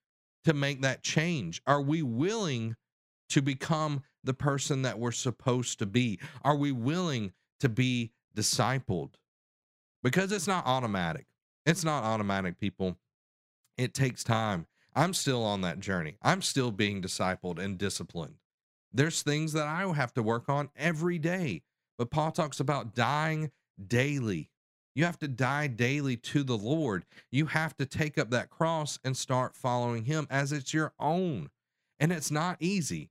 to 0.45 0.53
make 0.53 0.81
that 0.81 1.03
change? 1.03 1.61
Are 1.67 1.81
we 1.81 2.01
willing 2.01 2.75
to 3.29 3.41
become 3.41 4.03
the 4.23 4.33
person 4.33 4.81
that 4.83 4.99
we're 4.99 5.11
supposed 5.11 5.79
to 5.79 5.85
be? 5.85 6.19
Are 6.43 6.55
we 6.55 6.71
willing 6.71 7.33
to 7.59 7.69
be 7.69 8.11
discipled? 8.35 9.15
Because 10.03 10.31
it's 10.31 10.47
not 10.47 10.65
automatic. 10.65 11.25
It's 11.65 11.83
not 11.83 12.03
automatic, 12.03 12.59
people. 12.59 12.97
It 13.77 13.93
takes 13.93 14.23
time. 14.23 14.67
I'm 14.95 15.13
still 15.13 15.43
on 15.43 15.61
that 15.61 15.79
journey. 15.79 16.17
I'm 16.21 16.41
still 16.41 16.71
being 16.71 17.01
discipled 17.01 17.59
and 17.59 17.77
disciplined. 17.77 18.35
There's 18.93 19.21
things 19.21 19.53
that 19.53 19.67
I 19.67 19.85
have 19.93 20.13
to 20.13 20.23
work 20.23 20.47
on 20.47 20.69
every 20.77 21.19
day. 21.19 21.63
But 21.97 22.11
Paul 22.11 22.31
talks 22.31 22.59
about 22.59 22.95
dying 22.95 23.51
daily. 23.87 24.51
You 24.95 25.03
have 25.03 25.19
to 25.19 25.27
die 25.27 25.67
daily 25.67 26.15
to 26.17 26.43
the 26.43 26.57
Lord. 26.57 27.05
You 27.31 27.47
have 27.47 27.75
to 27.77 27.85
take 27.85 28.17
up 28.17 28.29
that 28.29 28.49
cross 28.49 28.97
and 29.03 29.17
start 29.17 29.55
following 29.55 30.05
Him 30.05 30.27
as 30.29 30.53
it's 30.53 30.73
your 30.73 30.93
own. 30.99 31.49
And 31.99 32.13
it's 32.13 32.31
not 32.31 32.57
easy. 32.61 33.09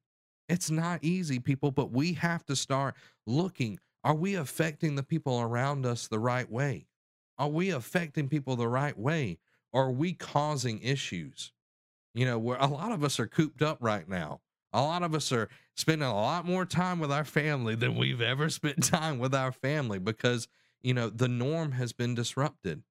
It's 0.49 0.71
not 0.71 1.01
easy, 1.03 1.39
people, 1.39 1.71
but 1.71 1.91
we 1.91 2.15
have 2.15 2.45
to 2.47 2.57
start 2.57 2.95
looking 3.27 3.79
are 4.05 4.15
we 4.15 4.35
affecting 4.35 4.97
the 4.97 5.03
people 5.03 5.41
around 5.41 5.87
us 5.87 6.09
the 6.09 6.19
right 6.19 6.51
way? 6.51 6.85
Are 7.39 7.49
we 7.49 7.71
affecting 7.71 8.29
people 8.29 8.57
the 8.57 8.69
right 8.69 8.97
way? 8.97 9.39
Are 9.73 9.91
we 9.91 10.13
causing 10.13 10.81
issues? 10.83 11.53
You 12.15 12.27
know, 12.27 12.39
where 12.39 12.59
a 12.59 12.67
lot 12.67 12.93
of 12.93 13.03
us 13.03 13.19
are 13.19 13.27
cooped 13.27 13.63
up 13.63 13.79
right 13.81 14.09
now. 14.09 14.41
A 14.73 14.83
lot 14.83 15.03
of 15.03 15.15
us 15.15 15.33
are 15.33 15.49
spending 15.77 16.09
a 16.09 16.15
lot 16.15 16.47
more 16.47 16.65
time 16.65 17.01
with 17.01 17.11
our 17.13 17.25
family 17.25 17.75
than 17.75 17.97
we've 17.97 18.21
ever 18.21 18.49
spent 18.51 18.85
time 18.85 19.19
with 19.19 19.35
our 19.35 19.53
family 19.53 19.99
because, 19.99 20.49
you 20.83 20.95
know, 20.95 21.11
the 21.11 21.29
norm 21.29 21.73
has 21.73 21.93
been 21.93 22.15
disrupted. 22.15 22.83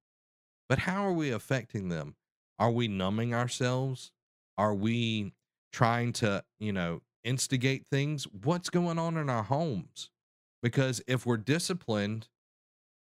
But 0.69 0.79
how 0.79 1.06
are 1.06 1.13
we 1.13 1.32
affecting 1.32 1.89
them? 1.89 2.15
Are 2.60 2.71
we 2.71 2.88
numbing 2.88 3.34
ourselves? 3.34 4.12
Are 4.58 4.73
we 4.73 5.34
trying 5.71 6.13
to, 6.13 6.43
you 6.60 6.71
know, 6.71 7.01
instigate 7.23 7.88
things, 7.88 8.25
what's 8.25 8.69
going 8.69 8.99
on 8.99 9.17
in 9.17 9.29
our 9.29 9.43
homes? 9.43 10.10
Because 10.62 11.01
if 11.08 11.25
we're 11.25 11.38
disciplined, 11.38 12.29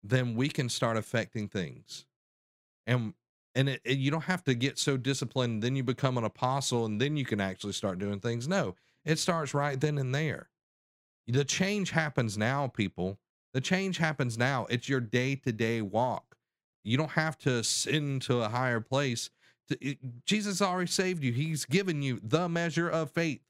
then 0.04 0.34
we 0.34 0.48
can 0.48 0.68
start 0.68 0.96
affecting 0.96 1.48
things. 1.48 2.06
And 2.86 3.14
and 3.56 3.68
it, 3.68 3.80
it, 3.84 3.98
you 3.98 4.10
don't 4.10 4.24
have 4.24 4.44
to 4.44 4.54
get 4.54 4.78
so 4.78 4.96
disciplined 4.96 5.62
then 5.62 5.76
you 5.76 5.84
become 5.84 6.18
an 6.18 6.24
apostle 6.24 6.86
and 6.86 7.00
then 7.00 7.16
you 7.16 7.24
can 7.24 7.40
actually 7.40 7.72
start 7.72 7.98
doing 7.98 8.20
things. 8.20 8.46
No, 8.46 8.74
it 9.04 9.18
starts 9.18 9.54
right 9.54 9.80
then 9.80 9.98
and 9.98 10.14
there. 10.14 10.48
The 11.26 11.44
change 11.44 11.90
happens 11.90 12.36
now, 12.36 12.66
people. 12.68 13.18
The 13.54 13.60
change 13.60 13.98
happens 13.98 14.36
now. 14.36 14.66
It's 14.68 14.88
your 14.88 15.00
day-to-day 15.00 15.80
walk. 15.80 16.36
You 16.82 16.98
don't 16.98 17.12
have 17.12 17.38
to 17.38 17.58
ascend 17.58 18.22
to 18.22 18.42
a 18.42 18.48
higher 18.48 18.80
place. 18.80 19.30
Jesus 20.26 20.60
already 20.60 20.90
saved 20.90 21.24
you. 21.24 21.32
He's 21.32 21.64
given 21.64 22.02
you 22.02 22.20
the 22.22 22.48
measure 22.48 22.88
of 22.88 23.10
faith. 23.10 23.40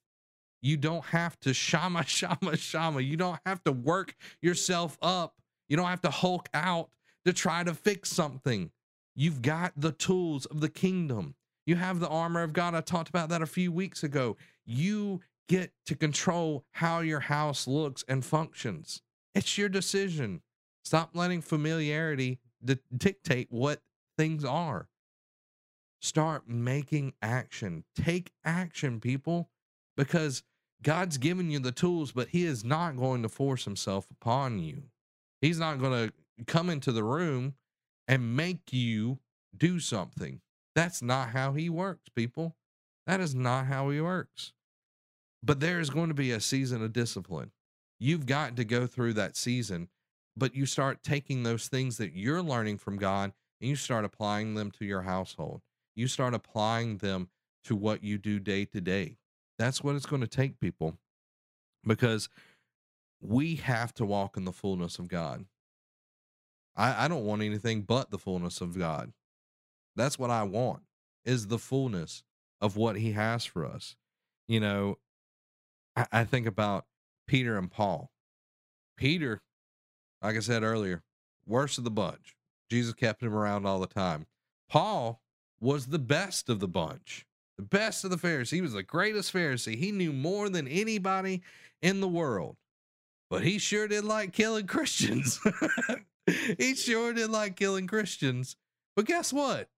You 0.63 0.77
don't 0.77 1.05
have 1.07 1.39
to 1.41 1.53
shama, 1.53 2.05
shama, 2.07 2.57
shama. 2.57 3.01
You 3.01 3.17
don't 3.17 3.41
have 3.45 3.65
to 3.65 3.73
work 3.73 4.15
yourself 4.41 4.97
up. 5.03 5.35
You 5.69 5.77
don't 5.77 5.87
have 5.87 6.03
to 6.03 6.11
hulk 6.11 6.49
out 6.55 6.91
to 7.25 7.33
try 7.33 7.65
to 7.65 7.75
fix 7.75 8.11
something. 8.11 8.71
You've 9.15 9.43
got 9.43 9.73
the 9.77 9.93
tools 9.93 10.47
of 10.47 10.61
the 10.61 10.69
kingdom. 10.69 11.35
You 11.67 11.77
have 11.77 12.01
the 12.01 12.09
armor 12.09 12.43
of 12.43 12.53
God. 12.53 12.75
I 12.75 12.81
talked 12.81 13.09
about 13.09 13.29
that 13.31 13.43
a 13.43 13.47
few 13.47 13.73
weeks 13.73 14.03
ago. 14.03 14.37
You 14.67 15.21
get 15.49 15.73
to 15.87 15.95
control 15.95 16.65
how 16.73 17.01
your 17.01 17.21
house 17.21 17.67
looks 17.67 18.05
and 18.09 18.25
functions. 18.25 19.03
It's 19.35 19.57
your 19.57 19.69
decision. 19.69 20.43
Stop 20.85 21.11
letting 21.15 21.41
familiarity 21.41 22.41
di- 22.63 22.79
dictate 22.97 23.49
what 23.51 23.83
things 24.19 24.45
are. 24.45 24.89
Start 26.01 26.49
making 26.49 27.15
action. 27.23 27.85
Take 27.97 28.33
action, 28.45 29.01
people, 29.01 29.49
because 29.97 30.43
God's 30.83 31.17
given 31.17 31.51
you 31.51 31.59
the 31.59 31.73
tools, 31.73 32.13
but 32.13 32.29
He 32.29 32.45
is 32.45 32.63
not 32.63 32.97
going 32.97 33.23
to 33.23 33.29
force 33.29 33.65
Himself 33.65 34.07
upon 34.11 34.59
you. 34.59 34.83
He's 35.45 35.59
not 35.59 35.79
going 35.79 36.09
to 36.09 36.45
come 36.47 36.71
into 36.71 36.91
the 36.91 37.05
room 37.05 37.53
and 38.09 38.35
make 38.35 38.73
you 38.73 39.19
do 39.55 39.79
something. 39.79 40.41
That's 40.75 41.03
not 41.03 41.29
how 41.29 41.53
He 41.53 41.69
works, 41.69 42.09
people. 42.09 42.57
That 43.07 43.21
is 43.21 43.35
not 43.35 43.67
how 43.67 43.91
He 43.91 44.01
works. 44.01 44.55
But 45.43 45.61
there 45.61 45.81
is 45.81 45.91
going 45.91 46.09
to 46.09 46.15
be 46.15 46.31
a 46.31 46.41
season 46.41 46.83
of 46.83 46.95
discipline. 46.95 47.51
You've 48.01 48.25
got 48.25 48.57
to 48.57 48.65
go 48.65 48.87
through 48.87 49.13
that 49.15 49.37
season, 49.37 49.89
but 50.35 50.55
you 50.55 50.65
start 50.65 51.03
taking 51.03 51.43
those 51.43 51.69
things 51.69 51.99
that 51.99 52.15
you're 52.15 52.41
learning 52.41 52.79
from 52.79 52.97
God 52.97 53.35
and 53.61 53.69
you 53.69 53.77
start 53.77 54.07
applying 54.07 54.55
them 54.55 54.71
to 54.79 54.87
your 54.87 55.03
household. 55.03 55.61
You 55.95 56.09
start 56.09 56.33
applying 56.33 56.97
them 56.97 57.29
to 57.65 57.77
what 57.77 58.03
you 58.03 58.17
do 58.17 58.39
day 58.39 58.65
to 58.65 58.81
day. 58.81 59.19
That's 59.59 59.85
what 59.85 59.95
it's 59.95 60.07
going 60.07 60.23
to 60.23 60.27
take, 60.27 60.59
people, 60.59 60.97
because 61.87 62.31
we 63.25 63.57
have 63.57 63.95
to 63.95 64.05
walk 64.05 64.37
in 64.37 64.45
the 64.45 64.53
fullness 64.53 64.99
of 64.99 65.09
God. 65.09 65.45
I, 66.77 67.05
I 67.05 67.09
don't 67.09 67.25
want 67.25 67.43
anything 67.43 67.83
but 67.83 68.11
the 68.11 68.19
fullness 68.19 68.61
of 68.61 68.79
God. 68.79 69.13
That's 69.97 70.19
what 70.19 70.31
I 70.31 70.43
want 70.43 70.83
is 71.25 71.47
the 71.47 71.59
fullness 71.59 72.23
of 72.61 72.77
what 72.77 72.97
he 72.97 73.13
has 73.13 73.45
for 73.45 73.65
us. 73.65 73.97
You 74.49 74.61
know, 74.61 74.99
I, 75.97 76.07
I 76.13 76.25
think 76.25 76.47
about 76.47 76.87
Peter 77.27 77.57
and 77.57 77.71
Paul. 77.71 78.11
Peter, 78.97 79.41
like 80.23 80.37
I 80.37 80.41
said 80.41 80.63
earlier, 80.63 81.03
worst 81.47 81.79
of 81.79 81.85
the 81.85 81.91
bunch. 81.91 82.37
Jesus 82.71 82.95
kept 82.95 83.23
him 83.23 83.35
around 83.35 83.67
all 83.67 83.79
the 83.79 83.87
time. 83.87 84.27
Paul 84.69 85.21
was 85.61 85.87
the 85.87 85.99
best 85.99 86.49
of 86.49 86.61
the 86.61 86.69
bunch 86.69 87.27
the 87.57 87.63
best 87.63 88.05
of 88.05 88.11
the 88.11 88.19
Pharisees. 88.19 88.51
He 88.51 88.61
was 88.61 88.73
the 88.73 88.83
greatest 88.83 89.33
Pharisee. 89.33 89.77
He 89.77 89.93
knew 89.93 90.13
more 90.13 90.49
than 90.49 90.67
anybody 90.67 91.43
in 91.83 92.01
the 92.01 92.09
world, 92.09 92.57
but 93.31 93.43
he 93.43 93.59
sure 93.59 93.89
did 93.89 94.05
like 94.05 94.33
killing 94.33 94.67
Christians. 94.67 95.41
he 96.59 96.75
sure 96.75 97.13
did 97.13 97.31
like 97.31 97.57
killing 97.57 97.87
Christians. 97.87 98.57
But 98.97 99.07
guess 99.07 99.33
what? 99.33 99.69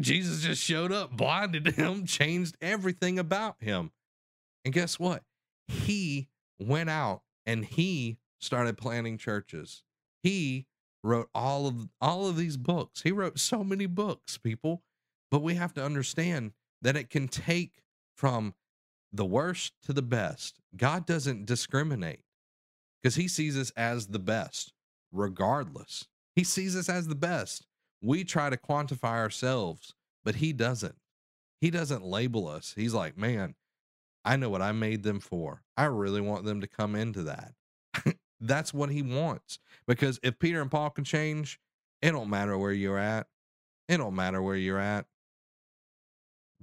Jesus 0.00 0.42
just 0.42 0.62
showed 0.62 0.92
up, 0.92 1.16
blinded 1.16 1.68
him, 1.68 2.04
changed 2.06 2.56
everything 2.60 3.18
about 3.18 3.56
him. 3.60 3.92
And 4.64 4.74
guess 4.74 4.98
what? 4.98 5.22
He 5.68 6.28
went 6.58 6.90
out 6.90 7.22
and 7.46 7.64
he 7.64 8.18
started 8.40 8.76
planting 8.76 9.18
churches. 9.18 9.82
He 10.22 10.66
wrote 11.02 11.28
all 11.34 11.66
of 11.66 11.88
all 12.00 12.26
of 12.26 12.36
these 12.36 12.56
books. 12.56 13.02
He 13.02 13.12
wrote 13.12 13.38
so 13.38 13.62
many 13.62 13.86
books, 13.86 14.38
people. 14.38 14.82
But 15.30 15.42
we 15.42 15.54
have 15.54 15.74
to 15.74 15.84
understand 15.84 16.52
that 16.82 16.96
it 16.96 17.10
can 17.10 17.28
take 17.28 17.82
from 18.16 18.54
the 19.14 19.24
worst 19.24 19.72
to 19.84 19.92
the 19.92 20.02
best. 20.02 20.58
God 20.76 21.06
doesn't 21.06 21.46
discriminate 21.46 22.20
because 23.00 23.14
he 23.14 23.28
sees 23.28 23.56
us 23.56 23.70
as 23.76 24.08
the 24.08 24.18
best, 24.18 24.72
regardless. 25.12 26.06
He 26.34 26.42
sees 26.42 26.74
us 26.76 26.88
as 26.88 27.06
the 27.06 27.14
best. 27.14 27.64
We 28.02 28.24
try 28.24 28.50
to 28.50 28.56
quantify 28.56 29.16
ourselves, 29.16 29.94
but 30.24 30.36
he 30.36 30.52
doesn't. 30.52 30.96
He 31.60 31.70
doesn't 31.70 32.04
label 32.04 32.48
us. 32.48 32.74
He's 32.76 32.92
like, 32.92 33.16
man, 33.16 33.54
I 34.24 34.36
know 34.36 34.50
what 34.50 34.62
I 34.62 34.72
made 34.72 35.04
them 35.04 35.20
for. 35.20 35.62
I 35.76 35.84
really 35.84 36.20
want 36.20 36.44
them 36.44 36.60
to 36.60 36.66
come 36.66 36.96
into 36.96 37.22
that. 37.22 37.52
That's 38.40 38.74
what 38.74 38.90
he 38.90 39.02
wants. 39.02 39.60
Because 39.86 40.18
if 40.22 40.40
Peter 40.40 40.60
and 40.60 40.70
Paul 40.70 40.90
can 40.90 41.04
change, 41.04 41.60
it 42.02 42.10
don't 42.10 42.28
matter 42.28 42.58
where 42.58 42.72
you're 42.72 42.98
at. 42.98 43.28
It 43.88 43.98
don't 43.98 44.16
matter 44.16 44.42
where 44.42 44.56
you're 44.56 44.78
at 44.78 45.06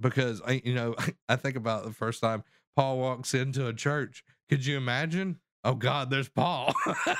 because 0.02 0.42
I, 0.46 0.60
you 0.64 0.74
know, 0.74 0.94
I 1.28 1.36
think 1.36 1.56
about 1.56 1.84
the 1.84 1.92
first 1.92 2.20
time 2.20 2.44
Paul 2.76 2.98
walks 2.98 3.34
into 3.34 3.66
a 3.66 3.72
church. 3.72 4.24
Could 4.50 4.66
you 4.66 4.76
imagine? 4.76 5.38
Oh 5.64 5.74
God, 5.74 6.10
there's 6.10 6.28
Paul. 6.28 6.74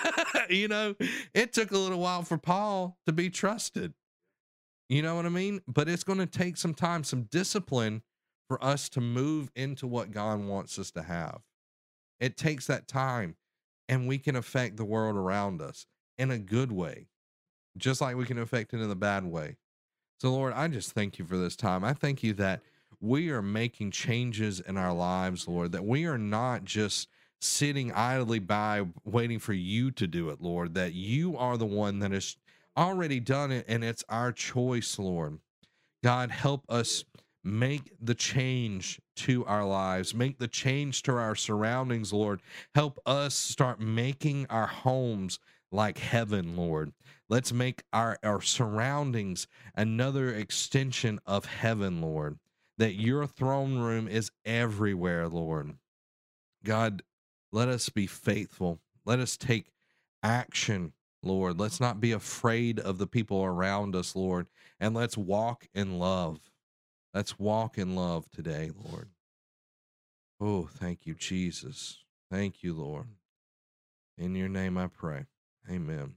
you 0.50 0.68
know, 0.68 0.94
it 1.32 1.52
took 1.52 1.70
a 1.70 1.78
little 1.78 2.00
while 2.00 2.22
for 2.22 2.36
Paul 2.36 2.98
to 3.06 3.12
be 3.12 3.30
trusted. 3.30 3.94
You 4.88 5.00
know 5.00 5.14
what 5.14 5.26
I 5.26 5.30
mean? 5.30 5.62
But 5.66 5.88
it's 5.88 6.04
going 6.04 6.18
to 6.18 6.26
take 6.26 6.56
some 6.56 6.74
time, 6.74 7.04
some 7.04 7.22
discipline 7.22 8.02
for 8.48 8.62
us 8.62 8.88
to 8.90 9.00
move 9.00 9.50
into 9.54 9.86
what 9.86 10.10
God 10.10 10.44
wants 10.44 10.78
us 10.78 10.90
to 10.90 11.02
have. 11.02 11.40
It 12.20 12.36
takes 12.36 12.66
that 12.66 12.88
time, 12.88 13.36
and 13.88 14.06
we 14.06 14.18
can 14.18 14.36
affect 14.36 14.76
the 14.76 14.84
world 14.84 15.16
around 15.16 15.62
us 15.62 15.86
in 16.18 16.30
a 16.30 16.38
good 16.38 16.72
way, 16.72 17.06
just 17.78 18.00
like 18.00 18.16
we 18.16 18.26
can 18.26 18.38
affect 18.38 18.74
it 18.74 18.80
in 18.80 18.88
the 18.88 18.96
bad 18.96 19.24
way. 19.24 19.56
So, 20.20 20.30
Lord, 20.30 20.52
I 20.52 20.68
just 20.68 20.92
thank 20.92 21.18
you 21.18 21.24
for 21.24 21.36
this 21.36 21.56
time. 21.56 21.82
I 21.82 21.94
thank 21.94 22.22
you 22.22 22.32
that 22.34 22.62
we 23.02 23.30
are 23.30 23.42
making 23.42 23.90
changes 23.90 24.60
in 24.60 24.76
our 24.76 24.92
lives, 24.92 25.48
Lord, 25.48 25.72
that 25.72 25.84
we 25.84 26.06
are 26.06 26.16
not 26.18 26.64
just 26.64 27.08
sitting 27.40 27.90
idly 27.92 28.38
by 28.38 28.86
waiting 29.04 29.40
for 29.40 29.52
you 29.52 29.90
to 29.90 30.06
do 30.06 30.30
it, 30.30 30.40
Lord, 30.40 30.74
that 30.74 30.94
you 30.94 31.36
are 31.36 31.56
the 31.56 31.66
one 31.66 31.98
that 31.98 32.12
has 32.12 32.36
already 32.76 33.18
done 33.18 33.50
it 33.50 33.64
and 33.66 33.82
it's 33.82 34.04
our 34.08 34.30
choice, 34.30 35.00
Lord. 35.00 35.38
God, 36.04 36.30
help 36.30 36.64
us 36.68 37.04
make 37.42 37.92
the 38.00 38.14
change 38.14 39.00
to 39.16 39.44
our 39.46 39.66
lives, 39.66 40.14
make 40.14 40.38
the 40.38 40.46
change 40.46 41.02
to 41.02 41.12
our 41.12 41.34
surroundings, 41.34 42.12
Lord. 42.12 42.40
Help 42.76 43.00
us 43.04 43.34
start 43.34 43.80
making 43.80 44.46
our 44.48 44.68
homes 44.68 45.40
like 45.72 45.98
heaven, 45.98 46.56
Lord. 46.56 46.92
Let's 47.28 47.52
make 47.52 47.82
our, 47.92 48.16
our 48.22 48.40
surroundings 48.40 49.48
another 49.74 50.32
extension 50.32 51.18
of 51.26 51.46
heaven, 51.46 52.00
Lord 52.00 52.38
that 52.82 52.94
your 52.94 53.28
throne 53.28 53.78
room 53.78 54.08
is 54.08 54.32
everywhere, 54.44 55.28
Lord. 55.28 55.74
God, 56.64 57.04
let 57.52 57.68
us 57.68 57.88
be 57.88 58.08
faithful. 58.08 58.80
Let 59.04 59.20
us 59.20 59.36
take 59.36 59.68
action, 60.20 60.92
Lord. 61.22 61.60
Let's 61.60 61.78
not 61.78 62.00
be 62.00 62.10
afraid 62.10 62.80
of 62.80 62.98
the 62.98 63.06
people 63.06 63.44
around 63.44 63.94
us, 63.94 64.16
Lord. 64.16 64.48
And 64.80 64.96
let's 64.96 65.16
walk 65.16 65.68
in 65.72 66.00
love. 66.00 66.50
Let's 67.14 67.38
walk 67.38 67.78
in 67.78 67.94
love 67.94 68.28
today, 68.32 68.72
Lord. 68.76 69.10
Oh, 70.40 70.66
thank 70.66 71.06
you, 71.06 71.14
Jesus. 71.14 72.02
Thank 72.32 72.64
you, 72.64 72.74
Lord. 72.74 73.06
In 74.18 74.34
your 74.34 74.48
name 74.48 74.76
I 74.76 74.88
pray. 74.88 75.26
Amen. 75.70 76.14